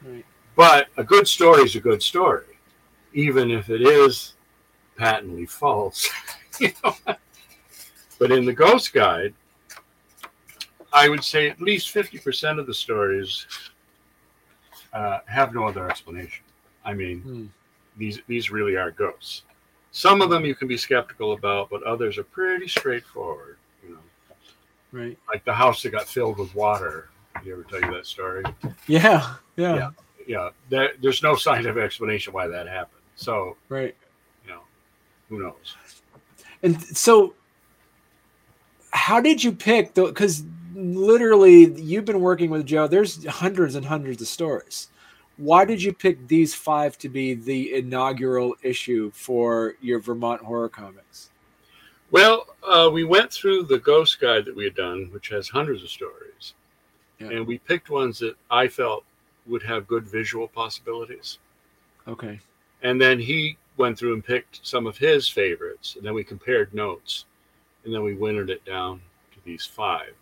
Right. 0.04 0.26
But 0.56 0.88
a 0.97 1.04
good 1.04 1.28
story 1.28 1.63
is 1.63 1.76
a 1.76 1.80
good 1.80 2.02
story, 2.02 2.58
even 3.13 3.49
if 3.52 3.69
it 3.69 3.82
is 3.82 4.34
patently 4.97 5.45
false. 5.45 6.10
you 6.60 6.71
know? 6.84 6.95
But 8.24 8.32
in 8.32 8.46
the 8.46 8.54
Ghost 8.54 8.94
Guide, 8.94 9.34
I 10.94 11.10
would 11.10 11.26
say 11.26 11.50
at 11.50 11.60
least 11.60 11.94
50% 11.94 12.58
of 12.58 12.66
the 12.66 12.74
stories 12.74 13.46
uh, 14.94 15.20
have 15.26 15.54
no 15.54 15.68
other 15.68 15.90
explanation. 15.90 16.46
I 16.86 16.94
mean, 16.94 17.20
Hmm. 17.20 17.46
these 17.98 18.22
these 18.28 18.50
really 18.50 18.78
are 18.78 18.92
ghosts. 18.92 19.44
Some 19.92 20.22
of 20.22 20.30
them 20.30 20.46
you 20.46 20.56
can 20.56 20.70
be 20.70 20.78
skeptical 20.78 21.34
about, 21.34 21.70
but 21.70 21.84
others 21.84 22.18
are 22.18 22.24
pretty 22.24 22.70
straightforward. 22.70 23.58
You 23.86 23.96
know, 23.96 24.36
Right. 24.94 25.18
like 25.28 25.44
the 25.44 25.54
house 25.54 25.84
that 25.84 25.90
got 25.90 26.08
filled 26.08 26.38
with 26.38 26.56
water. 26.56 27.10
Did 27.36 27.46
you 27.48 27.54
ever 27.56 27.64
tell 27.64 27.82
you 27.82 27.92
that 27.94 28.06
story? 28.06 28.46
Yeah. 28.88 29.36
Yeah. 29.58 29.76
Yeah. 29.76 29.90
Yeah, 30.28 30.50
there, 30.70 30.94
there's 31.02 31.22
no 31.22 31.36
scientific 31.36 31.84
explanation 31.84 32.32
why 32.32 32.48
that 32.48 32.68
happened. 32.70 33.02
So 33.18 33.58
Right. 33.68 33.98
you 34.46 34.52
know, 34.54 34.62
who 35.28 35.40
knows? 35.44 35.76
And 36.62 36.82
so, 36.82 37.34
how 38.94 39.20
did 39.20 39.44
you 39.44 39.52
pick 39.52 39.94
the? 39.94 40.06
Because 40.06 40.44
literally, 40.76 41.74
you've 41.82 42.06
been 42.06 42.22
working 42.22 42.50
with 42.50 42.66
Joe. 42.66 42.88
There's 42.88 43.26
hundreds 43.26 43.76
and 43.76 43.86
hundreds 43.86 44.22
of 44.22 44.28
stories. 44.28 44.90
Why 45.38 45.66
did 45.66 45.82
you 45.82 45.94
pick 45.94 46.28
these 46.28 46.54
five 46.54 46.98
to 47.00 47.10
be 47.10 47.34
the 47.34 47.74
inaugural 47.74 48.56
issue 48.62 49.10
for 49.12 49.74
your 49.82 50.00
Vermont 50.00 50.42
horror 50.42 50.70
comics? 50.70 51.32
Well, 52.12 52.46
uh, 52.68 52.92
we 52.94 53.04
went 53.04 53.34
through 53.34 53.64
the 53.64 53.80
Ghost 53.80 54.20
Guide 54.20 54.46
that 54.46 54.56
we 54.56 54.64
had 54.64 54.76
done, 54.76 55.10
which 55.12 55.30
has 55.30 55.50
hundreds 55.50 55.82
of 55.82 55.90
stories, 55.90 56.54
Yeah. 57.20 57.30
and 57.32 57.48
we 57.48 57.58
picked 57.58 57.90
ones 57.90 58.20
that 58.20 58.36
I 58.52 58.68
felt 58.68 59.04
would 59.48 59.64
have 59.64 59.88
good 59.88 60.08
visual 60.08 60.48
possibilities. 60.48 61.40
Okay. 62.08 62.40
And 62.84 63.02
then 63.02 63.18
he 63.20 63.58
went 63.78 63.98
through 63.98 64.14
and 64.14 64.24
picked 64.24 64.60
some 64.62 64.86
of 64.86 64.98
his 65.00 65.28
favorites, 65.28 65.96
and 65.96 66.06
then 66.06 66.14
we 66.14 66.24
compared 66.24 66.76
notes, 66.76 67.26
and 67.86 67.93
then 67.93 68.04
we 68.04 68.13
wintered 68.13 68.50
it 68.50 68.63
down 68.65 69.02
to 69.34 69.39
these 69.43 69.65
five. 69.65 70.13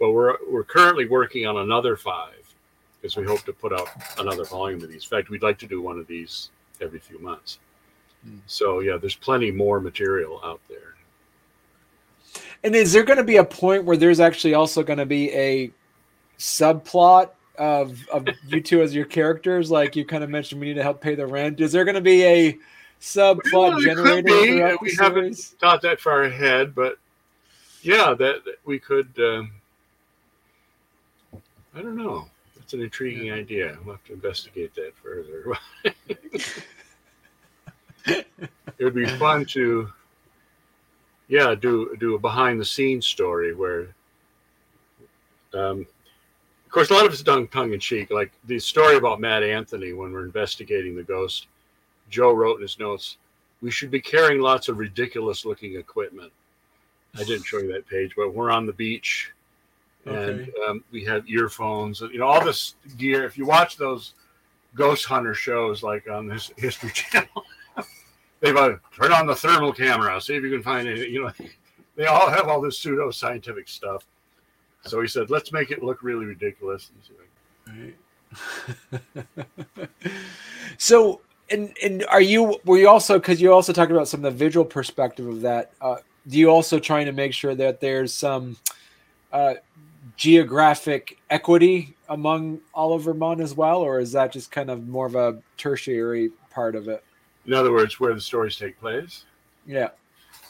But 0.00 0.12
we're 0.12 0.36
we're 0.48 0.64
currently 0.64 1.06
working 1.06 1.46
on 1.46 1.58
another 1.58 1.96
five 1.96 2.54
because 3.00 3.16
we 3.16 3.24
hope 3.24 3.44
to 3.44 3.52
put 3.52 3.72
out 3.72 3.88
another 4.18 4.44
volume 4.44 4.82
of 4.82 4.88
these. 4.88 5.04
In 5.04 5.10
fact, 5.10 5.30
we'd 5.30 5.42
like 5.42 5.58
to 5.58 5.66
do 5.66 5.80
one 5.80 5.98
of 5.98 6.06
these 6.06 6.50
every 6.80 6.98
few 6.98 7.18
months. 7.18 7.58
Hmm. 8.24 8.38
So 8.46 8.80
yeah, 8.80 8.96
there's 8.96 9.14
plenty 9.14 9.50
more 9.50 9.80
material 9.80 10.40
out 10.42 10.60
there. 10.68 10.94
And 12.64 12.74
is 12.74 12.92
there 12.92 13.04
going 13.04 13.18
to 13.18 13.24
be 13.24 13.36
a 13.36 13.44
point 13.44 13.84
where 13.84 13.96
there's 13.96 14.20
actually 14.20 14.54
also 14.54 14.82
going 14.82 14.98
to 14.98 15.06
be 15.06 15.30
a 15.32 15.70
subplot 16.38 17.30
of 17.56 18.00
of 18.08 18.26
you 18.46 18.60
two 18.60 18.82
as 18.82 18.94
your 18.94 19.04
characters? 19.04 19.70
Like 19.70 19.94
you 19.94 20.04
kind 20.04 20.24
of 20.24 20.30
mentioned, 20.30 20.60
we 20.60 20.68
need 20.68 20.74
to 20.74 20.82
help 20.82 21.00
pay 21.00 21.14
the 21.14 21.26
rent. 21.26 21.60
Is 21.60 21.72
there 21.72 21.84
going 21.84 21.94
to 21.94 22.00
be 22.00 22.24
a 22.24 22.58
subplot 23.00 23.52
Well, 23.52 23.80
generator? 23.80 24.76
We 24.80 24.96
haven't-? 24.98 25.54
Not 25.62 25.82
that 25.82 26.00
far 26.00 26.24
ahead, 26.24 26.74
but 26.74 26.98
yeah, 27.84 28.14
that, 28.14 28.44
that 28.44 28.56
we 28.64 28.78
could. 28.78 29.08
Um, 29.18 29.52
I 31.74 31.82
don't 31.82 31.96
know. 31.96 32.26
That's 32.56 32.72
an 32.72 32.80
intriguing 32.80 33.30
idea. 33.30 33.76
We'll 33.84 33.96
have 33.96 34.04
to 34.04 34.14
investigate 34.14 34.74
that 34.74 34.92
further. 35.02 35.58
it 38.06 38.84
would 38.84 38.94
be 38.94 39.06
fun 39.06 39.44
to, 39.46 39.90
yeah, 41.28 41.54
do 41.54 41.94
do 42.00 42.14
a 42.14 42.18
behind 42.18 42.58
the 42.58 42.64
scenes 42.64 43.06
story 43.06 43.54
where, 43.54 43.88
um, 45.52 45.80
of 45.80 46.70
course, 46.70 46.88
a 46.88 46.94
lot 46.94 47.04
of 47.04 47.12
it's 47.12 47.22
done 47.22 47.46
tongue 47.48 47.74
in 47.74 47.80
cheek. 47.80 48.10
Like 48.10 48.32
the 48.44 48.58
story 48.58 48.96
about 48.96 49.20
Mad 49.20 49.42
Anthony 49.42 49.92
when 49.92 50.10
we're 50.12 50.24
investigating 50.24 50.96
the 50.96 51.02
ghost. 51.02 51.48
Joe 52.08 52.32
wrote 52.32 52.56
in 52.56 52.62
his 52.62 52.78
notes, 52.78 53.18
"We 53.60 53.70
should 53.70 53.90
be 53.90 54.00
carrying 54.00 54.40
lots 54.40 54.68
of 54.68 54.78
ridiculous 54.78 55.44
looking 55.44 55.76
equipment." 55.76 56.32
I 57.16 57.24
didn't 57.24 57.44
show 57.44 57.58
you 57.58 57.72
that 57.72 57.86
page, 57.86 58.12
but 58.16 58.34
we're 58.34 58.50
on 58.50 58.66
the 58.66 58.72
beach, 58.72 59.32
and 60.06 60.40
Okay. 60.40 60.50
um, 60.68 60.84
we 60.90 61.04
have 61.04 61.28
earphones, 61.28 62.00
you 62.00 62.18
know 62.18 62.26
all 62.26 62.44
this 62.44 62.74
gear. 62.96 63.24
If 63.24 63.38
you 63.38 63.46
watch 63.46 63.76
those 63.76 64.14
ghost 64.74 65.04
hunter 65.06 65.34
shows, 65.34 65.82
like 65.82 66.08
on 66.08 66.26
this 66.26 66.50
History 66.56 66.90
Channel, 66.94 67.44
they've 68.40 68.56
uh, 68.56 68.76
turn 68.92 69.12
on 69.12 69.26
the 69.26 69.34
thermal 69.36 69.72
camera, 69.72 70.20
see 70.20 70.34
if 70.34 70.42
you 70.42 70.50
can 70.50 70.62
find 70.62 70.88
it. 70.88 71.08
You 71.10 71.24
know, 71.24 71.32
they 71.96 72.06
all 72.06 72.28
have 72.28 72.48
all 72.48 72.60
this 72.60 72.78
pseudo 72.78 73.10
scientific 73.10 73.68
stuff. 73.68 74.04
So 74.86 75.00
he 75.00 75.08
said, 75.08 75.30
"Let's 75.30 75.52
make 75.52 75.70
it 75.70 75.82
look 75.82 76.02
really 76.02 76.26
ridiculous." 76.26 76.90
And 76.90 77.02
so 77.04 77.14
Right. 77.66 77.94
so, 80.78 81.20
and 81.50 81.74
and 81.82 82.04
are 82.06 82.20
you 82.20 82.58
were 82.64 82.78
you 82.78 82.88
also 82.88 83.18
because 83.18 83.40
you 83.40 83.52
also 83.52 83.72
talked 83.72 83.92
about 83.92 84.08
some 84.08 84.24
of 84.24 84.32
the 84.32 84.44
visual 84.44 84.64
perspective 84.64 85.26
of 85.26 85.40
that? 85.42 85.72
Uh, 85.80 85.96
do 86.28 86.38
you 86.38 86.48
also 86.48 86.78
trying 86.78 87.06
to 87.06 87.12
make 87.12 87.32
sure 87.32 87.54
that 87.54 87.80
there's 87.80 88.12
some 88.12 88.56
uh, 89.32 89.54
geographic 90.16 91.18
equity 91.30 91.94
among 92.08 92.60
all 92.72 92.94
of 92.94 93.02
Vermont 93.02 93.40
as 93.40 93.54
well, 93.54 93.80
or 93.80 94.00
is 94.00 94.12
that 94.12 94.32
just 94.32 94.50
kind 94.50 94.70
of 94.70 94.86
more 94.88 95.06
of 95.06 95.14
a 95.14 95.40
tertiary 95.56 96.30
part 96.50 96.74
of 96.74 96.88
it? 96.88 97.02
In 97.46 97.52
other 97.52 97.72
words, 97.72 98.00
where 98.00 98.14
the 98.14 98.20
stories 98.20 98.56
take 98.56 98.78
place. 98.80 99.24
Yeah. 99.66 99.90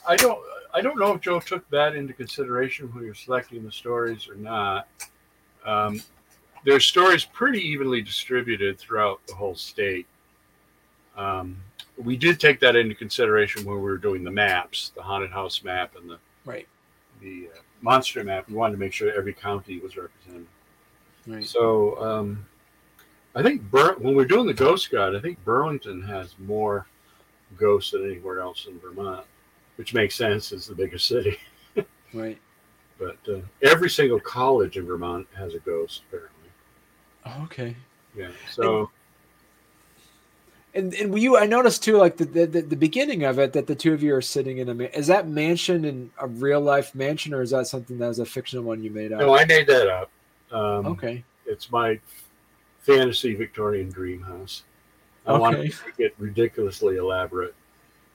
I 0.07 0.15
don't 0.15 0.39
I 0.73 0.81
don't 0.81 0.99
know 0.99 1.13
if 1.13 1.21
Joe 1.21 1.39
took 1.39 1.67
that 1.69 1.95
into 1.95 2.13
consideration 2.13 2.93
when 2.93 3.03
you're 3.05 3.15
selecting 3.15 3.63
the 3.63 3.71
stories 3.71 4.27
or 4.27 4.35
not. 4.35 4.87
Um, 5.65 6.01
there's 6.65 6.85
stories 6.85 7.25
pretty 7.25 7.59
evenly 7.59 8.01
distributed 8.01 8.77
throughout 8.77 9.25
the 9.27 9.33
whole 9.33 9.55
state. 9.55 10.05
Um, 11.15 11.57
we 11.97 12.17
did 12.17 12.39
take 12.39 12.59
that 12.59 12.75
into 12.75 12.95
consideration 12.95 13.63
when 13.65 13.75
we 13.77 13.81
were 13.81 13.97
doing 13.97 14.23
the 14.23 14.31
maps, 14.31 14.91
the 14.95 15.01
haunted 15.01 15.31
house 15.31 15.63
map 15.63 15.95
and 15.95 16.09
the 16.09 16.17
Right. 16.45 16.67
the 17.21 17.49
uh, 17.55 17.59
monster 17.81 18.23
map. 18.23 18.47
We 18.47 18.55
wanted 18.55 18.73
to 18.73 18.79
make 18.79 18.93
sure 18.93 19.11
every 19.13 19.33
county 19.33 19.79
was 19.79 19.95
represented. 19.97 20.47
Right. 21.27 21.43
So 21.45 21.99
um, 22.03 22.45
I 23.35 23.41
think 23.41 23.61
Bur- 23.63 23.95
when 23.97 24.15
we're 24.15 24.25
doing 24.25 24.45
the 24.45 24.53
Ghost 24.53 24.91
Guide, 24.91 25.15
I 25.15 25.19
think 25.19 25.43
Burlington 25.43 26.01
has 26.03 26.35
more 26.39 26.85
ghosts 27.57 27.91
than 27.91 28.05
anywhere 28.05 28.39
else 28.41 28.67
in 28.67 28.79
Vermont, 28.79 29.25
which 29.77 29.93
makes 29.93 30.15
sense. 30.15 30.51
It's 30.51 30.67
the 30.67 30.75
biggest 30.75 31.07
city. 31.07 31.37
Right. 32.13 32.37
But 32.97 33.17
uh, 33.27 33.39
every 33.61 33.89
single 33.89 34.21
college 34.21 34.77
in 34.77 34.85
Vermont 34.85 35.27
has 35.35 35.53
a 35.53 35.59
ghost, 35.59 36.03
apparently. 36.07 37.43
Okay. 37.43 37.75
Yeah. 38.15 38.29
So 38.49 38.79
And 38.79 38.87
and 40.75 40.93
and 40.93 41.17
you, 41.19 41.37
I 41.37 41.45
noticed 41.45 41.83
too, 41.83 41.97
like 41.97 42.17
the, 42.17 42.25
the 42.25 42.61
the 42.61 42.75
beginning 42.75 43.23
of 43.23 43.39
it, 43.39 43.53
that 43.53 43.67
the 43.67 43.75
two 43.75 43.93
of 43.93 44.03
you 44.03 44.13
are 44.13 44.21
sitting 44.21 44.57
in 44.57 44.69
a. 44.69 44.83
Is 44.97 45.07
that 45.07 45.27
mansion 45.27 45.85
in 45.85 46.11
a 46.19 46.27
real 46.27 46.61
life 46.61 46.93
mansion, 46.93 47.33
or 47.33 47.41
is 47.41 47.51
that 47.51 47.67
something 47.67 47.97
that 47.99 48.07
was 48.07 48.19
a 48.19 48.25
fictional 48.25 48.65
one 48.65 48.83
you 48.83 48.91
made 48.91 49.11
up? 49.13 49.21
No, 49.21 49.35
I 49.35 49.45
made 49.45 49.67
that 49.67 49.87
up. 49.87 50.11
Um, 50.51 50.85
okay. 50.87 51.23
It's 51.45 51.71
my 51.71 51.99
fantasy 52.81 53.33
Victorian 53.35 53.89
dream 53.89 54.21
house. 54.21 54.63
I 55.25 55.31
Okay. 55.31 55.39
wanted 55.41 55.71
to 55.71 55.85
make 55.85 55.99
it 55.99 56.15
ridiculously 56.19 56.97
elaborate. 56.97 57.55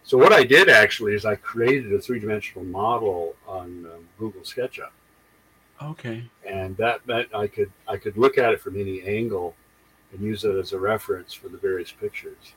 So 0.05 0.17
what 0.17 0.33
I 0.33 0.45
did 0.45 0.69
actually 0.69 1.15
is 1.15 1.25
I 1.25 1.35
created 1.37 1.93
a 1.93 1.99
three-dimensional 2.01 2.65
model 2.65 3.35
on 3.47 3.87
um, 3.87 4.09
Google 4.19 4.43
SketchUp, 4.43 4.91
Okay. 5.83 6.25
and 6.47 6.77
that 6.77 7.07
meant 7.07 7.35
I 7.35 7.47
could 7.47 7.71
I 7.89 7.97
could 7.97 8.17
look 8.17 8.39
at 8.39 8.53
it 8.53 8.61
from 8.61 8.79
any 8.81 9.03
angle 9.03 9.55
and 10.13 10.21
use 10.21 10.45
it 10.45 10.55
as 10.57 10.73
a 10.73 10.79
reference 10.79 11.33
for 11.33 11.49
the 11.49 11.59
various 11.59 11.93
pictures. 11.93 12.55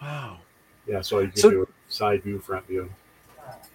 Wow. 0.00 0.38
Yeah, 0.86 1.00
so 1.00 1.20
you 1.20 1.28
can 1.28 1.36
So- 1.36 1.50
do 1.50 1.62
a 1.62 1.92
side 1.92 2.22
view, 2.22 2.38
front 2.38 2.66
view. 2.66 2.90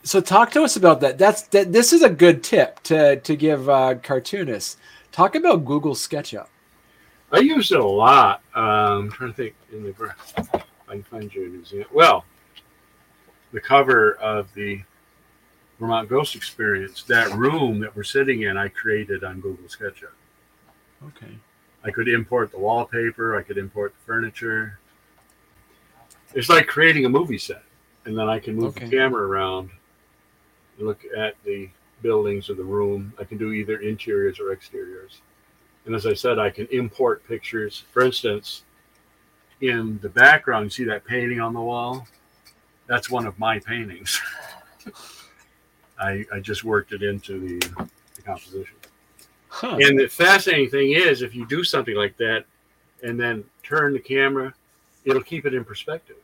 So 0.03 0.21
talk 0.21 0.51
to 0.51 0.63
us 0.63 0.75
about 0.75 0.99
that. 1.01 1.17
That's 1.17 1.43
that. 1.43 1.71
This 1.71 1.93
is 1.93 2.03
a 2.03 2.09
good 2.09 2.43
tip 2.43 2.81
to 2.83 3.15
to 3.21 3.35
give 3.35 3.69
uh, 3.69 3.95
cartoonists. 3.95 4.77
Talk 5.11 5.33
about 5.35 5.65
Google 5.65 5.95
SketchUp. 5.95 6.47
I 7.31 7.39
use 7.39 7.71
it 7.71 7.79
a 7.79 7.85
lot. 7.85 8.41
Um, 8.53 8.63
I'm 9.05 9.11
trying 9.11 9.31
to 9.31 9.35
think 9.35 9.55
in 9.71 9.83
the 9.83 10.15
I 10.87 10.93
can 10.93 11.03
find 11.03 11.33
you 11.33 11.45
an 11.45 11.55
example. 11.55 11.89
Well, 11.91 12.25
the 13.51 13.61
cover 13.61 14.13
of 14.15 14.53
the 14.53 14.83
Vermont 15.79 16.09
Ghost 16.09 16.35
Experience, 16.35 17.03
that 17.03 17.31
room 17.31 17.79
that 17.79 17.95
we're 17.95 18.03
sitting 18.03 18.43
in, 18.43 18.57
I 18.57 18.67
created 18.67 19.23
on 19.23 19.39
Google 19.39 19.65
SketchUp. 19.67 20.13
Okay. 21.07 21.37
I 21.83 21.91
could 21.91 22.07
import 22.07 22.51
the 22.51 22.59
wallpaper. 22.59 23.35
I 23.35 23.43
could 23.43 23.57
import 23.57 23.93
the 23.93 24.05
furniture. 24.05 24.79
It's 26.33 26.49
like 26.49 26.67
creating 26.67 27.05
a 27.05 27.09
movie 27.09 27.37
set, 27.37 27.63
and 28.05 28.17
then 28.17 28.27
I 28.29 28.39
can 28.39 28.55
move 28.55 28.75
Okay. 28.75 28.85
the 28.85 28.97
camera 28.97 29.27
around, 29.27 29.69
look 30.79 31.03
at 31.15 31.35
the 31.43 31.69
buildings 32.01 32.49
or 32.49 32.55
the 32.55 32.63
room. 32.63 33.13
I 33.19 33.23
can 33.23 33.37
do 33.37 33.51
either 33.51 33.77
interiors 33.77 34.39
or 34.39 34.51
exteriors. 34.51 35.21
And 35.85 35.93
as 35.93 36.05
I 36.07 36.13
said, 36.13 36.39
I 36.39 36.49
can 36.49 36.65
import 36.67 37.27
pictures. 37.27 37.83
For 37.91 38.03
instance, 38.03 38.63
in 39.61 39.99
the 40.01 40.09
background, 40.09 40.65
you 40.65 40.69
see 40.69 40.83
that 40.85 41.05
painting 41.05 41.39
on 41.39 41.53
the 41.53 41.61
wall? 41.61 42.07
That's 42.87 43.09
one 43.09 43.25
of 43.27 43.37
my 43.37 43.59
paintings. 43.59 44.19
I, 45.99 46.25
I 46.33 46.39
just 46.39 46.63
worked 46.63 46.91
it 46.93 47.03
into 47.03 47.39
the, 47.39 47.85
the 48.15 48.21
composition. 48.23 48.75
Huh. 49.63 49.77
And 49.79 49.97
the 49.97 50.09
fascinating 50.09 50.69
thing 50.69 50.91
is, 50.91 51.21
if 51.21 51.33
you 51.33 51.47
do 51.47 51.63
something 51.63 51.95
like 51.95 52.17
that 52.17 52.43
and 53.01 53.17
then 53.17 53.45
turn 53.63 53.93
the 53.93 53.99
camera, 53.99 54.53
it'll 55.05 55.23
keep 55.23 55.45
it 55.45 55.53
in 55.53 55.63
perspective. 55.63 56.17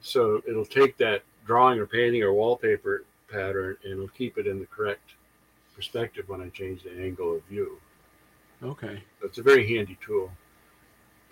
So 0.00 0.40
it'll 0.46 0.64
take 0.64 0.96
that 0.98 1.22
drawing 1.44 1.80
or 1.80 1.86
painting 1.86 2.22
or 2.22 2.32
wallpaper 2.32 3.02
pattern 3.28 3.76
and 3.82 3.94
it'll 3.94 4.06
keep 4.06 4.38
it 4.38 4.46
in 4.46 4.60
the 4.60 4.66
correct 4.66 5.14
perspective 5.74 6.28
when 6.28 6.40
I 6.40 6.50
change 6.50 6.84
the 6.84 6.92
angle 6.92 7.34
of 7.34 7.42
view. 7.46 7.80
Okay. 8.62 9.02
So 9.20 9.26
it's 9.26 9.38
a 9.38 9.42
very 9.42 9.66
handy 9.66 9.98
tool. 10.00 10.30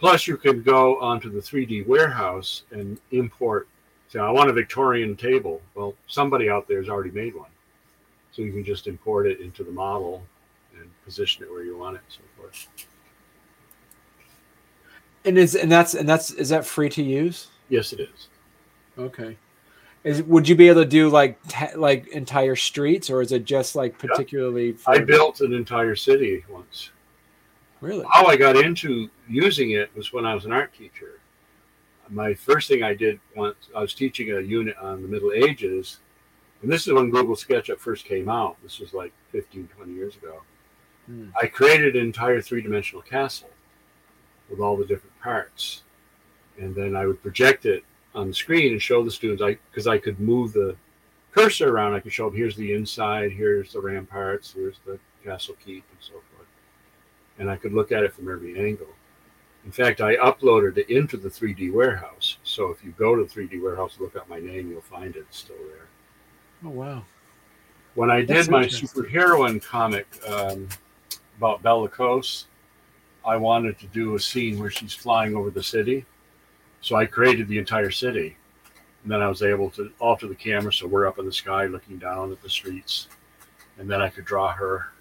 Plus, 0.00 0.26
you 0.26 0.36
can 0.36 0.64
go 0.64 0.98
onto 0.98 1.30
the 1.30 1.38
3D 1.38 1.86
warehouse 1.86 2.64
and 2.72 2.98
import. 3.12 3.68
Say, 4.08 4.18
I 4.18 4.32
want 4.32 4.50
a 4.50 4.52
Victorian 4.52 5.14
table. 5.14 5.62
Well, 5.76 5.94
somebody 6.08 6.50
out 6.50 6.66
there 6.66 6.78
has 6.78 6.88
already 6.88 7.12
made 7.12 7.36
one. 7.36 7.50
So 8.32 8.42
you 8.42 8.50
can 8.50 8.64
just 8.64 8.88
import 8.88 9.28
it 9.28 9.38
into 9.38 9.62
the 9.62 9.70
model 9.70 10.24
position 11.04 11.44
it 11.44 11.50
where 11.50 11.62
you 11.64 11.76
want 11.76 11.96
it, 11.96 12.02
and 12.04 12.12
so 12.12 12.20
forth. 12.40 12.68
And 15.24 15.38
is 15.38 15.54
and 15.54 15.70
that's 15.70 15.94
and 15.94 16.08
that's 16.08 16.30
is 16.32 16.48
that 16.48 16.66
free 16.66 16.88
to 16.90 17.02
use? 17.02 17.48
Yes, 17.68 17.92
it 17.92 18.00
is. 18.00 18.28
Okay. 18.98 19.36
Is 20.04 20.22
would 20.24 20.48
you 20.48 20.56
be 20.56 20.68
able 20.68 20.82
to 20.82 20.88
do 20.88 21.08
like 21.08 21.38
ta- 21.48 21.70
like 21.76 22.08
entire 22.08 22.56
streets, 22.56 23.08
or 23.08 23.22
is 23.22 23.30
it 23.30 23.44
just 23.44 23.76
like 23.76 23.98
particularly? 23.98 24.72
For, 24.72 24.90
I 24.90 24.98
built 24.98 25.40
an 25.40 25.52
entire 25.52 25.94
city 25.94 26.44
once. 26.48 26.90
really. 27.80 28.04
How 28.10 28.26
I 28.26 28.36
got 28.36 28.56
into 28.56 29.08
using 29.28 29.72
it 29.72 29.94
was 29.94 30.12
when 30.12 30.26
I 30.26 30.34
was 30.34 30.44
an 30.44 30.52
art 30.52 30.74
teacher. 30.74 31.20
My 32.08 32.34
first 32.34 32.68
thing 32.68 32.82
I 32.82 32.94
did 32.94 33.20
once 33.36 33.56
I 33.76 33.80
was 33.80 33.94
teaching 33.94 34.32
a 34.32 34.40
unit 34.40 34.76
on 34.78 35.02
the 35.02 35.08
Middle 35.08 35.32
Ages, 35.32 36.00
and 36.62 36.70
this 36.70 36.86
is 36.86 36.92
when 36.92 37.10
Google 37.10 37.36
SketchUp 37.36 37.78
first 37.78 38.04
came 38.04 38.28
out. 38.28 38.56
This 38.62 38.80
was 38.80 38.92
like 38.92 39.12
15, 39.30 39.68
20 39.76 39.92
years 39.92 40.16
ago. 40.16 40.42
Hmm. 41.06 41.28
I 41.40 41.46
created 41.46 41.96
an 41.96 42.02
entire 42.02 42.40
three 42.40 42.62
dimensional 42.62 43.02
castle 43.02 43.50
with 44.48 44.60
all 44.60 44.76
the 44.76 44.84
different 44.84 45.18
parts. 45.20 45.82
And 46.58 46.74
then 46.74 46.94
I 46.94 47.06
would 47.06 47.22
project 47.22 47.66
it 47.66 47.84
on 48.14 48.28
the 48.28 48.34
screen 48.34 48.72
and 48.72 48.82
show 48.82 49.02
the 49.02 49.10
students 49.10 49.42
I 49.42 49.56
because 49.70 49.86
I 49.86 49.98
could 49.98 50.20
move 50.20 50.52
the 50.52 50.76
cursor 51.32 51.74
around, 51.74 51.94
I 51.94 52.00
could 52.00 52.12
show 52.12 52.28
them 52.28 52.36
here's 52.36 52.56
the 52.56 52.74
inside, 52.74 53.32
here's 53.32 53.72
the 53.72 53.80
ramparts, 53.80 54.52
here's 54.52 54.78
the 54.84 54.98
castle 55.24 55.56
keep, 55.64 55.84
and 55.90 55.98
so 56.00 56.12
forth. 56.12 56.48
And 57.38 57.50
I 57.50 57.56
could 57.56 57.72
look 57.72 57.90
at 57.90 58.04
it 58.04 58.12
from 58.12 58.30
every 58.30 58.58
angle. 58.58 58.88
In 59.64 59.72
fact, 59.72 60.00
I 60.00 60.16
uploaded 60.16 60.76
it 60.76 60.90
into 60.90 61.16
the 61.16 61.28
3D 61.28 61.72
warehouse. 61.72 62.36
So 62.42 62.70
if 62.70 62.84
you 62.84 62.92
go 62.98 63.14
to 63.14 63.24
the 63.24 63.30
3D 63.30 63.62
warehouse, 63.62 63.96
look 64.00 64.16
up 64.16 64.28
my 64.28 64.40
name, 64.40 64.70
you'll 64.70 64.82
find 64.82 65.16
it 65.16 65.26
still 65.30 65.56
there. 65.56 65.86
Oh 66.64 66.70
wow. 66.70 67.04
When 67.94 68.10
I 68.10 68.24
That's 68.24 68.46
did 68.46 68.52
my 68.52 68.64
superheroine 68.64 69.62
comic 69.62 70.06
um, 70.28 70.68
about 71.42 71.60
Bella 71.60 71.88
Cose, 71.88 72.46
I 73.24 73.36
wanted 73.36 73.76
to 73.80 73.86
do 73.86 74.14
a 74.14 74.20
scene 74.20 74.60
where 74.60 74.70
she's 74.70 74.94
flying 74.94 75.34
over 75.34 75.50
the 75.50 75.62
city. 75.62 76.06
So 76.82 76.94
I 76.94 77.04
created 77.04 77.48
the 77.48 77.58
entire 77.58 77.90
city. 77.90 78.36
And 79.02 79.10
then 79.10 79.20
I 79.20 79.28
was 79.28 79.42
able 79.42 79.68
to 79.70 79.90
alter 79.98 80.28
the 80.28 80.36
camera 80.36 80.72
so 80.72 80.86
we're 80.86 81.08
up 81.08 81.18
in 81.18 81.26
the 81.26 81.32
sky 81.32 81.66
looking 81.66 81.98
down 81.98 82.30
at 82.30 82.40
the 82.42 82.48
streets. 82.48 83.08
And 83.76 83.90
then 83.90 84.00
I 84.00 84.08
could 84.08 84.24
draw 84.24 84.52
her 84.52 84.92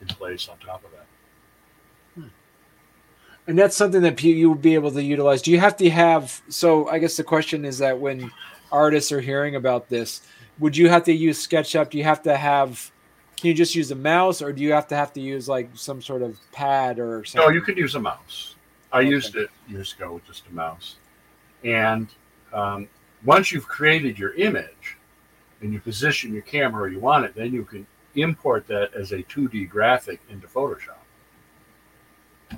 in 0.00 0.06
place 0.06 0.48
on 0.48 0.56
top 0.58 0.82
of 0.82 0.92
that. 0.92 1.06
Hmm. 2.14 2.28
And 3.46 3.58
that's 3.58 3.76
something 3.76 4.00
that 4.00 4.22
you 4.22 4.48
would 4.48 4.62
be 4.62 4.74
able 4.74 4.92
to 4.92 5.02
utilize. 5.02 5.42
Do 5.42 5.50
you 5.50 5.60
have 5.60 5.76
to 5.76 5.90
have? 5.90 6.40
So 6.48 6.88
I 6.88 7.00
guess 7.00 7.18
the 7.18 7.24
question 7.24 7.66
is 7.66 7.76
that 7.78 7.98
when 7.98 8.30
artists 8.70 9.12
are 9.12 9.20
hearing 9.20 9.56
about 9.56 9.90
this, 9.90 10.22
would 10.58 10.74
you 10.74 10.88
have 10.88 11.04
to 11.04 11.12
use 11.12 11.46
SketchUp? 11.46 11.90
Do 11.90 11.98
you 11.98 12.04
have 12.04 12.22
to 12.22 12.34
have? 12.34 12.90
Can 13.42 13.48
you 13.48 13.54
just 13.54 13.74
use 13.74 13.90
a 13.90 13.96
mouse, 13.96 14.40
or 14.40 14.52
do 14.52 14.62
you 14.62 14.70
have 14.70 14.86
to 14.86 14.94
have 14.94 15.12
to 15.14 15.20
use 15.20 15.48
like 15.48 15.68
some 15.74 16.00
sort 16.00 16.22
of 16.22 16.38
pad 16.52 17.00
or 17.00 17.24
something? 17.24 17.48
No, 17.48 17.52
you 17.52 17.60
can 17.60 17.76
use 17.76 17.96
a 17.96 17.98
mouse. 17.98 18.54
I 18.92 19.00
Okay. 19.00 19.08
used 19.08 19.34
it 19.34 19.50
years 19.66 19.92
ago 19.94 20.12
with 20.12 20.24
just 20.24 20.46
a 20.46 20.54
mouse. 20.54 20.94
And 21.64 22.06
um, 22.52 22.88
once 23.24 23.50
you've 23.50 23.66
created 23.66 24.16
your 24.16 24.32
image 24.34 24.96
and 25.60 25.72
you 25.72 25.80
position 25.80 26.32
your 26.32 26.42
camera 26.42 26.82
where 26.82 26.90
you 26.90 27.00
want 27.00 27.24
it, 27.24 27.34
then 27.34 27.52
you 27.52 27.64
can 27.64 27.84
import 28.14 28.68
that 28.68 28.94
as 28.94 29.10
a 29.10 29.24
2D 29.24 29.68
graphic 29.68 30.20
into 30.30 30.46
Photoshop. 30.46 31.02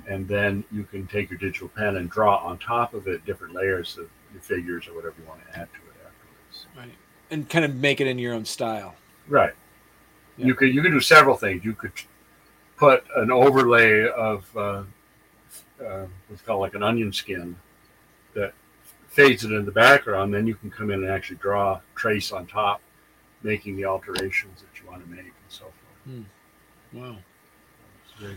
And 0.07 0.27
then 0.27 0.63
you 0.71 0.83
can 0.83 1.07
take 1.07 1.31
your 1.31 1.39
digital 1.39 1.69
pen 1.69 1.95
and 1.95 2.11
draw 2.11 2.35
on 2.45 2.59
top 2.59 2.93
of 2.93 3.07
it 3.07 3.25
different 3.25 3.55
layers 3.55 3.97
of 3.97 4.07
your 4.33 4.41
figures 4.43 4.87
or 4.87 4.93
whatever 4.93 5.15
you 5.19 5.27
want 5.27 5.41
to 5.51 5.59
add 5.59 5.67
to 5.73 5.79
it 5.79 6.05
afterwards. 6.05 6.67
Right. 6.77 6.95
And 7.31 7.49
kind 7.49 7.65
of 7.65 7.73
make 7.73 7.99
it 8.01 8.05
in 8.05 8.19
your 8.19 8.35
own 8.35 8.45
style. 8.45 8.93
Right. 9.27 9.53
Yeah. 10.37 10.47
You 10.47 10.55
could 10.55 10.73
you 10.73 10.81
could 10.81 10.91
do 10.91 10.99
several 10.99 11.37
things. 11.37 11.63
You 11.63 11.73
could 11.73 11.91
put 12.77 13.03
an 13.15 13.31
overlay 13.31 14.07
of 14.09 14.45
uh, 14.57 14.83
uh, 15.83 16.05
what's 16.27 16.41
called 16.41 16.61
like 16.61 16.75
an 16.75 16.83
onion 16.83 17.11
skin 17.13 17.55
that 18.33 18.53
fades 19.07 19.45
it 19.45 19.51
in 19.51 19.65
the 19.65 19.71
background. 19.71 20.33
Then 20.33 20.45
you 20.45 20.55
can 20.55 20.69
come 20.69 20.91
in 20.91 21.03
and 21.03 21.11
actually 21.11 21.37
draw 21.37 21.79
trace 21.95 22.31
on 22.31 22.45
top, 22.47 22.81
making 23.43 23.77
the 23.77 23.85
alterations 23.85 24.61
that 24.61 24.81
you 24.81 24.89
want 24.89 25.03
to 25.03 25.09
make 25.09 25.19
and 25.19 25.33
so 25.47 25.63
forth. 25.63 26.25
Wow. 26.93 27.17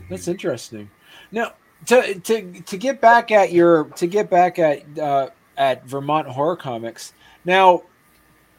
That's 0.08 0.28
interesting. 0.28 0.90
Now, 1.30 1.54
to 1.86 2.18
to 2.20 2.60
to 2.60 2.76
get 2.76 3.00
back 3.00 3.30
at 3.30 3.52
your 3.52 3.84
to 3.84 4.06
get 4.06 4.28
back 4.28 4.58
at 4.58 4.98
uh, 4.98 5.30
at 5.56 5.84
Vermont 5.86 6.26
Horror 6.26 6.56
Comics. 6.56 7.12
Now, 7.44 7.82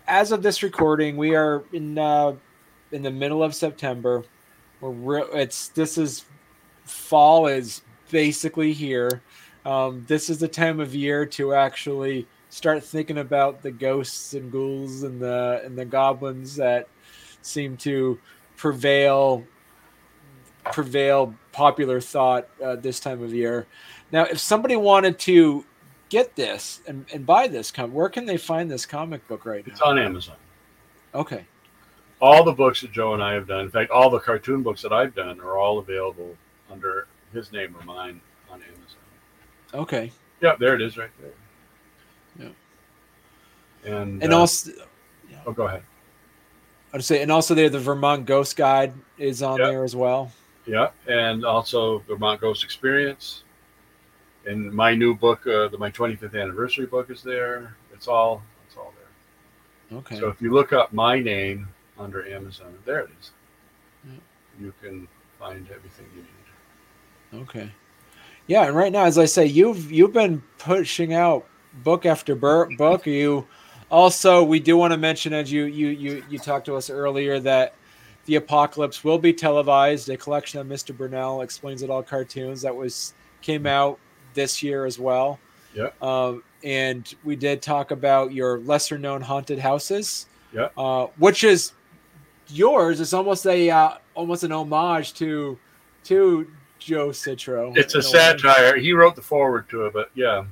as 0.08 0.32
of 0.32 0.42
this 0.42 0.64
recording, 0.64 1.18
we 1.18 1.36
are 1.36 1.64
in 1.74 1.98
uh, 1.98 2.36
in 2.92 3.02
the 3.02 3.12
middle 3.12 3.44
of 3.44 3.56
September. 3.56 4.24
We're 4.82 4.90
re- 4.92 5.42
it's 5.42 5.70
this 5.70 5.98
is 5.98 6.26
fall 6.84 7.48
is 7.48 7.82
basically 8.12 8.74
here. 8.74 9.22
Um, 9.66 10.06
this 10.08 10.30
is 10.30 10.40
the 10.40 10.48
time 10.48 10.80
of 10.80 10.96
year 10.96 11.26
to 11.28 11.54
actually 11.54 12.28
start 12.50 12.84
thinking 12.84 13.20
about 13.20 13.62
the 13.62 13.72
ghosts 13.72 14.34
and 14.34 14.52
ghouls 14.52 15.04
and 15.04 15.22
the 15.22 15.62
and 15.64 15.78
the 15.78 15.86
goblins 15.86 16.56
that 16.56 16.88
seem 17.42 17.78
to 17.78 18.20
prevail 18.58 19.44
prevail 20.72 21.34
popular 21.52 22.00
thought 22.00 22.48
uh, 22.64 22.76
this 22.76 23.00
time 23.00 23.22
of 23.24 23.34
year. 23.34 23.68
Now, 24.12 24.24
if 24.24 24.40
somebody 24.40 24.76
wanted 24.76 25.20
to 25.20 25.66
get 26.10 26.36
this 26.36 26.82
and, 26.88 27.06
and 27.14 27.26
buy 27.26 27.48
this 27.48 27.72
comic, 27.72 27.94
where 27.96 28.10
can 28.10 28.26
they 28.26 28.38
find 28.38 28.70
this 28.70 28.86
comic 28.86 29.28
book 29.28 29.46
right 29.46 29.64
It's 29.66 29.82
on 29.82 29.98
Amazon. 30.00 30.36
Okay. 31.14 31.46
All 32.22 32.44
the 32.44 32.52
books 32.52 32.82
that 32.82 32.92
Joe 32.92 33.14
and 33.14 33.24
I 33.24 33.34
have 33.34 33.48
done, 33.48 33.62
in 33.62 33.72
fact, 33.72 33.92
all 33.92 34.10
the 34.10 34.20
cartoon 34.20 34.62
books 34.62 34.82
that 34.82 34.92
I've 34.92 35.16
done, 35.16 35.40
are 35.40 35.58
all 35.58 35.80
available 35.80 36.36
under 36.70 37.08
his 37.34 37.52
name 37.52 37.76
or 37.80 37.84
mine 37.86 38.20
on 38.50 38.62
Amazon. 38.62 38.98
Okay. 39.74 40.12
Yeah, 40.42 40.56
there 40.60 40.76
it 40.76 40.82
is, 40.82 40.98
right 40.98 41.10
there. 41.22 42.54
Yeah. 43.86 43.94
And 43.98 44.22
And 44.22 44.34
uh, 44.34 44.40
also, 44.40 44.72
oh, 45.46 45.52
go 45.52 45.68
ahead. 45.68 45.84
I'd 46.94 47.04
say, 47.04 47.22
and 47.22 47.32
also 47.32 47.54
there, 47.54 47.70
the 47.70 47.80
Vermont 47.80 48.26
Ghost 48.26 48.56
Guide 48.56 48.94
is 49.18 49.42
on 49.42 49.60
Yeah. 49.60 49.68
there 49.68 49.84
as 49.84 49.96
well. 49.96 50.32
Yeah, 50.66 50.90
and 51.08 51.46
also 51.46 52.00
Vermont 52.00 52.42
Ghost 52.42 52.64
Experience. 52.64 53.44
And 54.46 54.72
my 54.74 54.96
new 54.96 55.14
book, 55.16 55.46
uh, 55.48 55.68
the 55.68 55.78
my 55.78 55.92
25th 55.92 56.40
anniversary 56.40 56.86
book, 56.86 57.10
is 57.10 57.22
there. 57.22 57.76
It's 57.94 58.08
all 58.08 58.42
it's 58.66 58.76
all 58.78 58.94
there. 58.98 60.00
Okay. 60.00 60.20
So 60.20 60.30
if 60.30 60.42
you 60.42 60.52
look 60.52 60.74
up 60.74 60.92
my 60.94 61.20
name 61.20 61.68
under 62.00 62.28
Amazon, 62.28 62.74
there 62.86 63.02
it 63.02 63.10
is. 63.20 63.32
Yeah. 64.06 64.12
You 64.60 64.74
can 64.82 65.08
find 65.38 65.68
everything 65.70 66.06
you 66.16 66.22
need. 66.22 67.44
Okay. 67.44 67.72
Yeah, 68.48 68.66
and 68.66 68.76
right 68.76 68.92
now, 68.92 69.04
as 69.04 69.18
I 69.18 69.26
say, 69.26 69.46
you've 69.46 69.92
you've 69.92 70.14
been 70.14 70.42
pushing 70.58 71.14
out 71.14 71.46
book 71.84 72.06
after 72.06 72.36
book. 72.36 73.06
You 73.06 73.46
also, 73.92 74.44
we 74.44 74.60
do 74.60 74.76
want 74.76 74.92
to 74.92 74.98
mention, 74.98 75.34
as 75.34 75.52
you 75.52 75.66
you 75.66 75.90
you 75.90 76.24
you 76.30 76.40
talked 76.40 76.66
to 76.66 76.76
us 76.76 76.90
earlier, 76.90 77.40
that 77.42 77.76
the 78.26 78.36
apocalypse 78.36 79.04
will 79.04 79.20
be 79.20 79.34
televised. 79.34 80.10
A 80.10 80.18
collection 80.18 80.60
of 80.60 80.66
Mr. 80.68 80.96
Brunelle 80.96 81.44
explains 81.44 81.84
it 81.84 81.92
all 81.92 82.02
cartoons 82.02 82.62
that 82.64 82.76
was 82.76 83.14
came 83.42 83.68
out 83.68 84.00
this 84.34 84.64
year 84.64 84.86
as 84.86 84.98
well. 84.98 85.40
Yeah. 85.76 85.90
Um, 86.02 86.44
and 86.64 87.14
we 87.24 87.36
did 87.36 87.62
talk 87.62 87.92
about 87.92 88.34
your 88.34 88.60
lesser 88.60 88.98
known 88.98 89.22
haunted 89.22 89.60
houses. 89.60 90.26
Yeah. 90.54 90.70
Uh, 90.76 91.08
which 91.18 91.44
is 91.44 91.74
yours. 92.52 93.00
It's 93.00 93.14
almost 93.14 93.46
a 93.46 93.70
uh, 93.70 93.94
almost 94.16 94.44
an 94.44 94.52
homage 94.52 95.14
to 95.16 95.58
to 96.06 96.48
Joe 96.80 97.10
Citro. 97.10 97.76
It's 97.78 97.96
a 97.96 98.00
in 98.00 98.04
way. 98.06 98.10
satire. 98.12 98.78
He 98.78 98.94
wrote 98.94 99.16
the 99.16 99.22
forward 99.22 99.70
to 99.70 99.86
it, 99.88 99.94
but 99.94 100.10
yeah. 100.16 100.46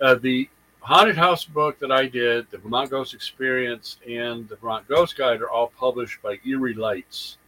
Uh, 0.00 0.14
the 0.16 0.48
haunted 0.80 1.16
house 1.16 1.44
book 1.44 1.78
that 1.80 1.90
I 1.90 2.06
did, 2.06 2.46
the 2.50 2.58
Vermont 2.58 2.90
Ghost 2.90 3.14
Experience, 3.14 3.96
and 4.08 4.48
the 4.48 4.56
Vermont 4.56 4.86
Ghost 4.88 5.16
Guide 5.16 5.40
are 5.40 5.50
all 5.50 5.68
published 5.68 6.20
by 6.22 6.38
Eerie 6.46 6.74
Lights, 6.74 7.38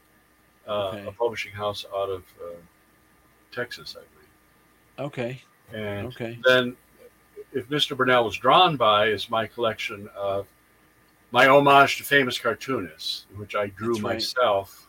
uh, 0.67 0.89
Okay. 0.89 1.07
a 1.07 1.13
publishing 1.13 1.53
house 1.53 1.85
out 1.95 2.09
of 2.09 2.23
uh, 2.43 2.55
Texas, 3.53 3.97
I 3.99 4.01
believe. 4.15 5.09
Okay. 5.13 5.43
And 5.73 6.07
Okay. 6.09 6.39
then, 6.43 6.75
if 7.53 7.69
Mr. 7.69 7.97
Brunelle 7.97 8.25
was 8.25 8.37
drawn 8.37 8.77
by, 8.77 9.07
is 9.09 9.29
my 9.31 9.47
collection 9.47 10.09
of 10.17 10.47
my 11.31 11.47
homage 11.47 11.99
to 11.99 12.05
famous 12.05 12.39
cartoonists, 12.39 13.27
which 13.37 13.55
I 13.55 13.69
drew 13.69 13.95
right. 13.95 14.15
myself 14.15 14.89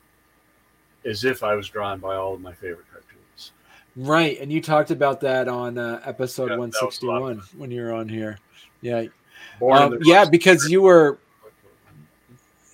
as 1.05 1.23
if 1.23 1.43
I 1.43 1.55
was 1.55 1.67
drawn 1.69 1.99
by 1.99 2.15
all 2.15 2.33
of 2.33 2.41
my 2.41 2.53
favorite 2.53 2.85
cartoons. 2.91 3.51
Right, 3.95 4.39
and 4.39 4.51
you 4.51 4.61
talked 4.61 4.91
about 4.91 5.21
that 5.21 5.47
on 5.47 5.77
uh, 5.77 6.01
episode 6.05 6.43
Yeah, 6.43 6.55
that 6.55 6.59
one 6.59 6.69
was 6.69 6.75
a 6.75 6.79
lot 6.79 6.87
of 6.87 6.93
sixty 6.93 7.07
one 7.07 7.41
when 7.57 7.71
you 7.71 7.81
were 7.81 7.93
on 7.93 8.07
here. 8.07 8.37
Yeah. 8.81 9.05
Um, 9.61 9.97
yeah, 10.01 10.25
because 10.29 10.69
you 10.69 10.81
were 10.81 11.19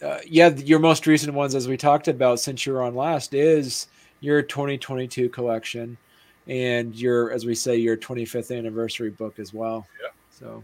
uh, 0.01 0.19
yeah, 0.25 0.49
your 0.49 0.80
most 0.80 1.08
recent 1.08 1.34
ones, 1.34 1.56
as 1.56 1.67
we 1.67 1.78
talked 1.78 2.08
about 2.08 2.39
since 2.39 2.65
you 2.65 2.73
were 2.73 2.84
on 2.84 2.93
last, 2.95 3.34
is 3.34 3.88
your 4.19 4.41
2022 4.41 5.30
collection, 5.30 5.97
and 6.47 6.95
your, 6.95 7.32
as 7.32 7.45
we 7.45 7.56
say, 7.56 7.75
your 7.75 7.97
25th 7.97 8.56
anniversary 8.56 9.10
book 9.10 9.39
as 9.39 9.54
well. 9.54 9.88
Yeah. 10.01 10.10
So. 10.30 10.63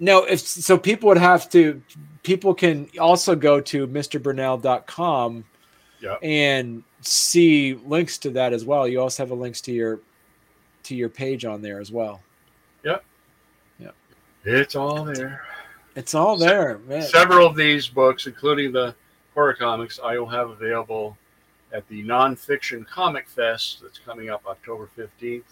No, 0.00 0.24
if 0.24 0.40
so, 0.40 0.78
people 0.78 1.08
would 1.08 1.18
have 1.18 1.48
to. 1.50 1.82
People 2.22 2.54
can 2.54 2.88
also 3.00 3.34
go 3.34 3.60
to 3.60 3.86
MrBrunelle.com 3.88 5.44
Yeah. 6.00 6.14
and 6.22 6.84
see 7.00 7.74
links 7.74 8.18
to 8.18 8.30
that 8.30 8.52
as 8.52 8.64
well. 8.64 8.86
You 8.86 9.00
also 9.00 9.22
have 9.22 9.30
a 9.30 9.34
links 9.34 9.60
to 9.62 9.72
your 9.72 10.00
to 10.84 10.94
your 10.94 11.08
page 11.08 11.44
on 11.44 11.60
there 11.62 11.80
as 11.80 11.90
well. 11.90 12.20
Yep. 12.84 13.04
Yep. 13.80 13.94
It's 14.44 14.76
all 14.76 15.04
there. 15.04 15.42
It's 15.96 16.14
all 16.14 16.36
there, 16.36 16.78
man. 16.86 17.02
Several 17.02 17.46
of 17.46 17.56
these 17.56 17.88
books, 17.88 18.26
including 18.26 18.72
the 18.72 18.94
horror 19.34 19.54
comics, 19.54 19.98
I 20.02 20.16
will 20.18 20.28
have 20.28 20.50
available 20.50 21.16
at 21.72 21.86
the 21.88 22.02
Nonfiction 22.04 22.86
Comic 22.86 23.28
Fest 23.28 23.80
that's 23.82 23.98
coming 23.98 24.30
up 24.30 24.42
October 24.46 24.88
15th 24.96 25.42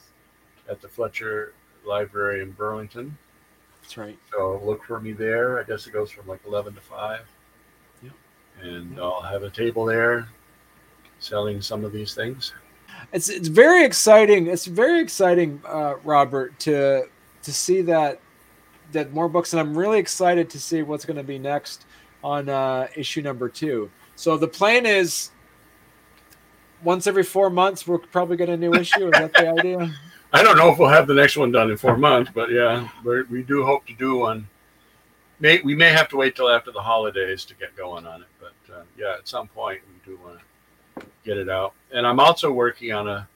at 0.69 0.81
the 0.81 0.89
Fletcher 0.89 1.53
Library 1.85 2.43
in 2.43 2.53
Burlington. 2.53 3.19
That's 3.87 3.99
right. 3.99 4.19
So 4.33 4.61
look 4.65 4.83
for 4.83 4.99
me 4.99 5.13
there. 5.13 5.61
I 5.61 5.63
guess 5.63 5.87
it 5.87 5.93
goes 5.93 6.11
from 6.11 6.27
like 6.27 6.41
11 6.45 6.75
to 6.75 6.81
5. 6.81 7.21
Yep. 8.03 8.13
And 8.61 8.99
I'll 8.99 9.21
have 9.21 9.45
a 9.45 9.51
table 9.51 9.85
there 9.85 10.27
selling 11.21 11.61
some 11.63 11.85
of 11.85 11.93
these 11.93 12.13
things. 12.13 12.53
It's 13.13 13.29
it's 13.29 13.47
very 13.47 13.85
exciting. 13.85 14.49
It's 14.49 14.67
very 14.67 15.01
exciting, 15.01 15.61
uh, 15.65 15.95
Robert, 16.03 16.59
to 16.61 17.05
to 17.43 17.53
see 17.53 17.81
that 17.83 18.21
that 18.91 19.13
more 19.13 19.29
books, 19.29 19.53
and 19.53 19.61
I'm 19.61 19.79
really 19.79 20.01
excited 20.01 20.51
to 20.51 20.59
see 20.59 20.83
what's 20.83 21.05
going 21.05 21.17
to 21.17 21.23
be 21.23 21.39
next 21.39 21.87
on 22.25 22.49
uh, 22.49 22.89
issue 22.97 23.23
number 23.23 23.49
two. 23.49 23.89
So 24.17 24.37
the 24.37 24.49
plan 24.49 24.85
is 24.85 25.31
once 26.83 27.07
every 27.07 27.23
four 27.23 27.51
months 27.51 27.87
we'll 27.87 27.99
probably 27.99 28.37
get 28.37 28.49
a 28.49 28.57
new 28.57 28.75
issue. 28.75 29.07
Is 29.07 29.21
that 29.21 29.33
the 29.33 29.49
idea? 29.59 29.95
I 30.33 30.43
don't 30.43 30.57
know 30.57 30.71
if 30.71 30.79
we'll 30.79 30.89
have 30.89 31.07
the 31.07 31.15
next 31.15 31.37
one 31.37 31.53
done 31.53 31.71
in 31.71 31.77
four 31.77 31.97
months, 31.97 32.31
but 32.35 32.51
yeah, 32.51 32.89
we're, 33.05 33.25
we 33.27 33.43
do 33.43 33.65
hope 33.65 33.87
to 33.87 33.95
do 33.95 34.19
one. 34.19 34.49
May, 35.39 35.61
we 35.63 35.75
may 35.75 35.91
have 35.91 36.09
to 36.09 36.17
wait 36.17 36.35
till 36.35 36.49
after 36.49 36.71
the 36.73 36.81
holidays 36.81 37.45
to 37.47 37.55
get 37.55 37.77
going 37.77 38.07
on 38.07 38.23
it, 38.23 38.29
but 38.41 38.75
uh, 38.75 38.83
yeah, 38.99 39.15
at 39.19 39.29
some 39.29 39.49
point 39.49 39.81
we 39.89 40.11
do 40.13 40.19
want 40.23 40.39
to 40.99 41.07
get 41.25 41.37
it 41.37 41.49
out. 41.49 41.75
And 41.93 42.07
I'm 42.07 42.21
also 42.21 42.51
working 42.51 42.93
on 42.93 43.07
a 43.09 43.29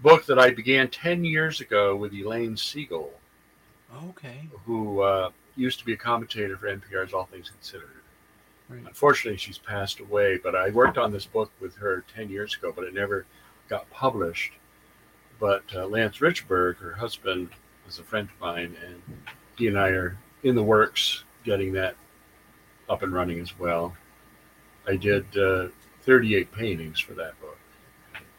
book 0.00 0.26
that 0.26 0.38
I 0.38 0.50
began 0.50 0.88
10 0.88 1.24
years 1.24 1.60
ago 1.60 1.96
with 1.96 2.12
Elaine 2.12 2.56
Siegel, 2.56 3.12
Okay. 4.08 4.48
who 4.66 5.00
uh, 5.00 5.30
used 5.56 5.78
to 5.78 5.84
be 5.84 5.94
a 5.94 5.96
commentator 5.96 6.56
for 6.56 6.66
NPR's 6.66 7.12
All 7.14 7.24
Things 7.26 7.48
Considered. 7.50 7.88
Right. 8.68 8.82
Unfortunately, 8.86 9.38
she's 9.38 9.58
passed 9.58 10.00
away, 10.00 10.38
but 10.42 10.54
I 10.56 10.70
worked 10.70 10.98
on 10.98 11.12
this 11.12 11.24
book 11.24 11.50
with 11.60 11.76
her 11.76 12.04
10 12.14 12.28
years 12.28 12.56
ago, 12.56 12.72
but 12.74 12.84
it 12.84 12.92
never 12.92 13.24
got 13.68 13.88
published. 13.90 14.52
But 15.38 15.64
uh, 15.74 15.86
Lance 15.86 16.18
Richburg, 16.18 16.76
her 16.78 16.92
husband, 16.92 17.50
is 17.88 17.98
a 17.98 18.02
friend 18.02 18.28
of 18.32 18.40
mine, 18.40 18.76
and 18.84 19.02
he 19.56 19.68
and 19.68 19.78
I 19.78 19.88
are 19.88 20.16
in 20.42 20.54
the 20.54 20.62
works 20.62 21.24
getting 21.44 21.72
that 21.74 21.94
up 22.88 23.02
and 23.02 23.12
running 23.12 23.40
as 23.40 23.58
well. 23.58 23.94
I 24.86 24.96
did 24.96 25.24
uh, 25.36 25.68
38 26.02 26.50
paintings 26.52 27.00
for 27.00 27.14
that 27.14 27.38
book. 27.40 27.58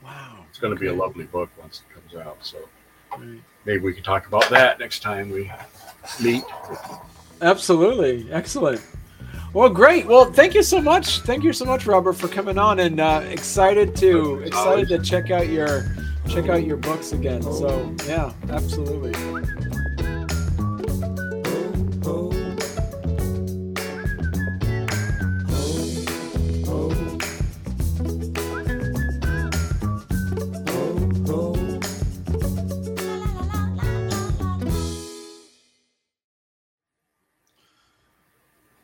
Wow. 0.03 0.45
It's 0.49 0.59
going 0.59 0.73
to 0.73 0.79
be 0.79 0.87
a 0.87 0.93
lovely 0.93 1.25
book 1.25 1.49
once 1.59 1.81
it 1.89 1.93
comes 1.93 2.25
out. 2.25 2.37
So 2.45 2.57
Right. 3.17 3.41
maybe 3.65 3.79
we 3.79 3.93
can 3.93 4.03
talk 4.03 4.27
about 4.27 4.49
that 4.49 4.79
next 4.79 4.99
time 5.01 5.29
we 5.29 5.51
meet. 6.21 6.43
Absolutely. 7.41 8.27
Excellent. 8.31 8.81
Well, 9.53 9.69
great. 9.69 10.05
Well, 10.05 10.25
thank 10.31 10.53
you 10.53 10.61
so 10.63 10.81
much. 10.81 11.19
Thank 11.21 11.43
you 11.43 11.53
so 11.53 11.65
much, 11.65 11.87
Robert, 11.87 12.13
for 12.13 12.27
coming 12.27 12.57
on 12.57 12.79
and 12.79 12.99
uh, 12.99 13.21
excited 13.25 13.95
to 13.97 14.39
excited 14.39 14.87
to 14.89 14.99
check 14.99 15.31
out 15.31 15.47
your 15.49 15.85
check 16.27 16.49
out 16.49 16.65
your 16.65 16.77
books 16.77 17.13
again. 17.13 17.41
So 17.41 17.95
yeah, 18.05 18.31
absolutely. 18.49 19.13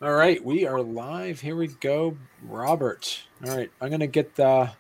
All 0.02 0.12
right, 0.12 0.44
we 0.44 0.66
are 0.66 0.82
live. 0.82 1.40
Here 1.40 1.56
we 1.56 1.68
go, 1.68 2.18
Robert. 2.42 3.24
All 3.46 3.56
right, 3.56 3.72
I'm 3.80 3.90
gonna 3.90 4.08
get 4.08 4.36
the. 4.36 4.72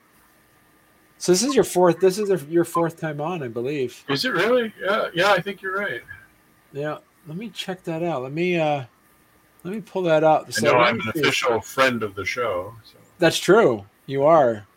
So 1.23 1.31
this 1.31 1.41
is 1.41 1.55
your 1.55 1.63
fourth. 1.63 2.01
This 2.01 2.19
is 2.19 2.43
your 2.49 2.65
fourth 2.65 2.99
time 2.99 3.21
on, 3.21 3.41
I 3.43 3.47
believe. 3.47 4.03
Is 4.09 4.25
it 4.25 4.33
really? 4.33 4.73
Yeah, 4.77 5.07
yeah, 5.13 5.31
I 5.31 5.39
think 5.39 5.62
you're 5.62 5.77
right. 5.77 6.01
Yeah. 6.73 6.97
Let 7.27 7.38
me 7.38 7.47
check 7.47 7.81
that 7.86 8.03
out. 8.03 8.23
Let 8.23 8.33
me 8.33 8.59
uh, 8.59 8.83
let 9.63 9.73
me 9.73 9.79
pull 9.79 10.01
that 10.01 10.25
out. 10.25 10.47
I 10.47 10.49
So 10.49 10.65
know 10.65 10.79
I'm 10.79 10.99
an 10.99 11.07
official 11.15 11.62
friend 11.62 12.03
of 12.03 12.13
the 12.15 12.25
show. 12.25 12.75
So. 12.83 12.98
That's 13.19 13.39
true. 13.39 13.85
You 14.06 14.25
are. 14.25 14.67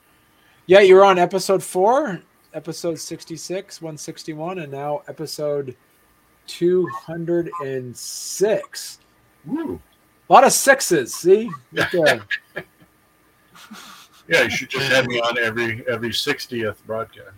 Yeah, 0.66 0.82
you're 0.82 1.04
on 1.04 1.18
episode 1.18 1.64
four, 1.64 2.22
episode 2.54 3.00
66, 3.00 3.82
161, 3.82 4.60
and 4.60 4.70
now 4.70 5.02
episode 5.08 5.74
206. 6.46 8.98
Woo. 9.46 9.80
A 10.30 10.32
lot 10.32 10.44
of 10.44 10.52
sixes. 10.52 11.12
See? 11.12 11.50
Right. 11.72 12.20
Yeah, 14.28 14.42
you 14.42 14.50
should 14.50 14.70
just 14.70 14.90
have 14.90 15.06
me 15.06 15.20
on 15.20 15.38
every 15.38 15.86
every 15.88 16.10
60th 16.10 16.76
broadcast. 16.86 17.30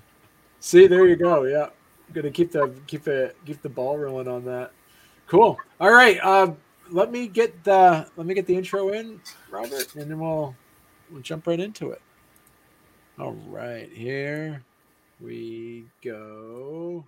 See, 0.60 0.86
there 0.86 1.06
you 1.06 1.16
go. 1.16 1.44
Yeah, 1.44 1.64
I'm 1.64 2.14
gonna 2.14 2.30
keep 2.30 2.52
the 2.52 2.72
keep 2.86 3.04
the 3.04 3.34
keep 3.44 3.62
the 3.62 3.68
ball 3.68 3.98
rolling 3.98 4.28
on 4.28 4.44
that. 4.46 4.72
Cool. 5.26 5.58
All 5.80 5.92
right. 5.92 6.18
Uh, 6.22 6.52
let 6.90 7.12
me 7.12 7.28
get 7.28 7.62
the 7.64 8.06
let 8.16 8.26
me 8.26 8.34
get 8.34 8.46
the 8.46 8.56
intro 8.56 8.90
in, 8.90 9.20
Robert, 9.50 9.94
and 9.94 10.10
then 10.10 10.18
we'll 10.18 10.54
we'll 11.10 11.22
jump 11.22 11.46
right 11.46 11.60
into 11.60 11.90
it. 11.90 12.00
All 13.18 13.36
right, 13.48 13.90
here 13.92 14.62
we 15.20 15.86
go. 16.02 17.04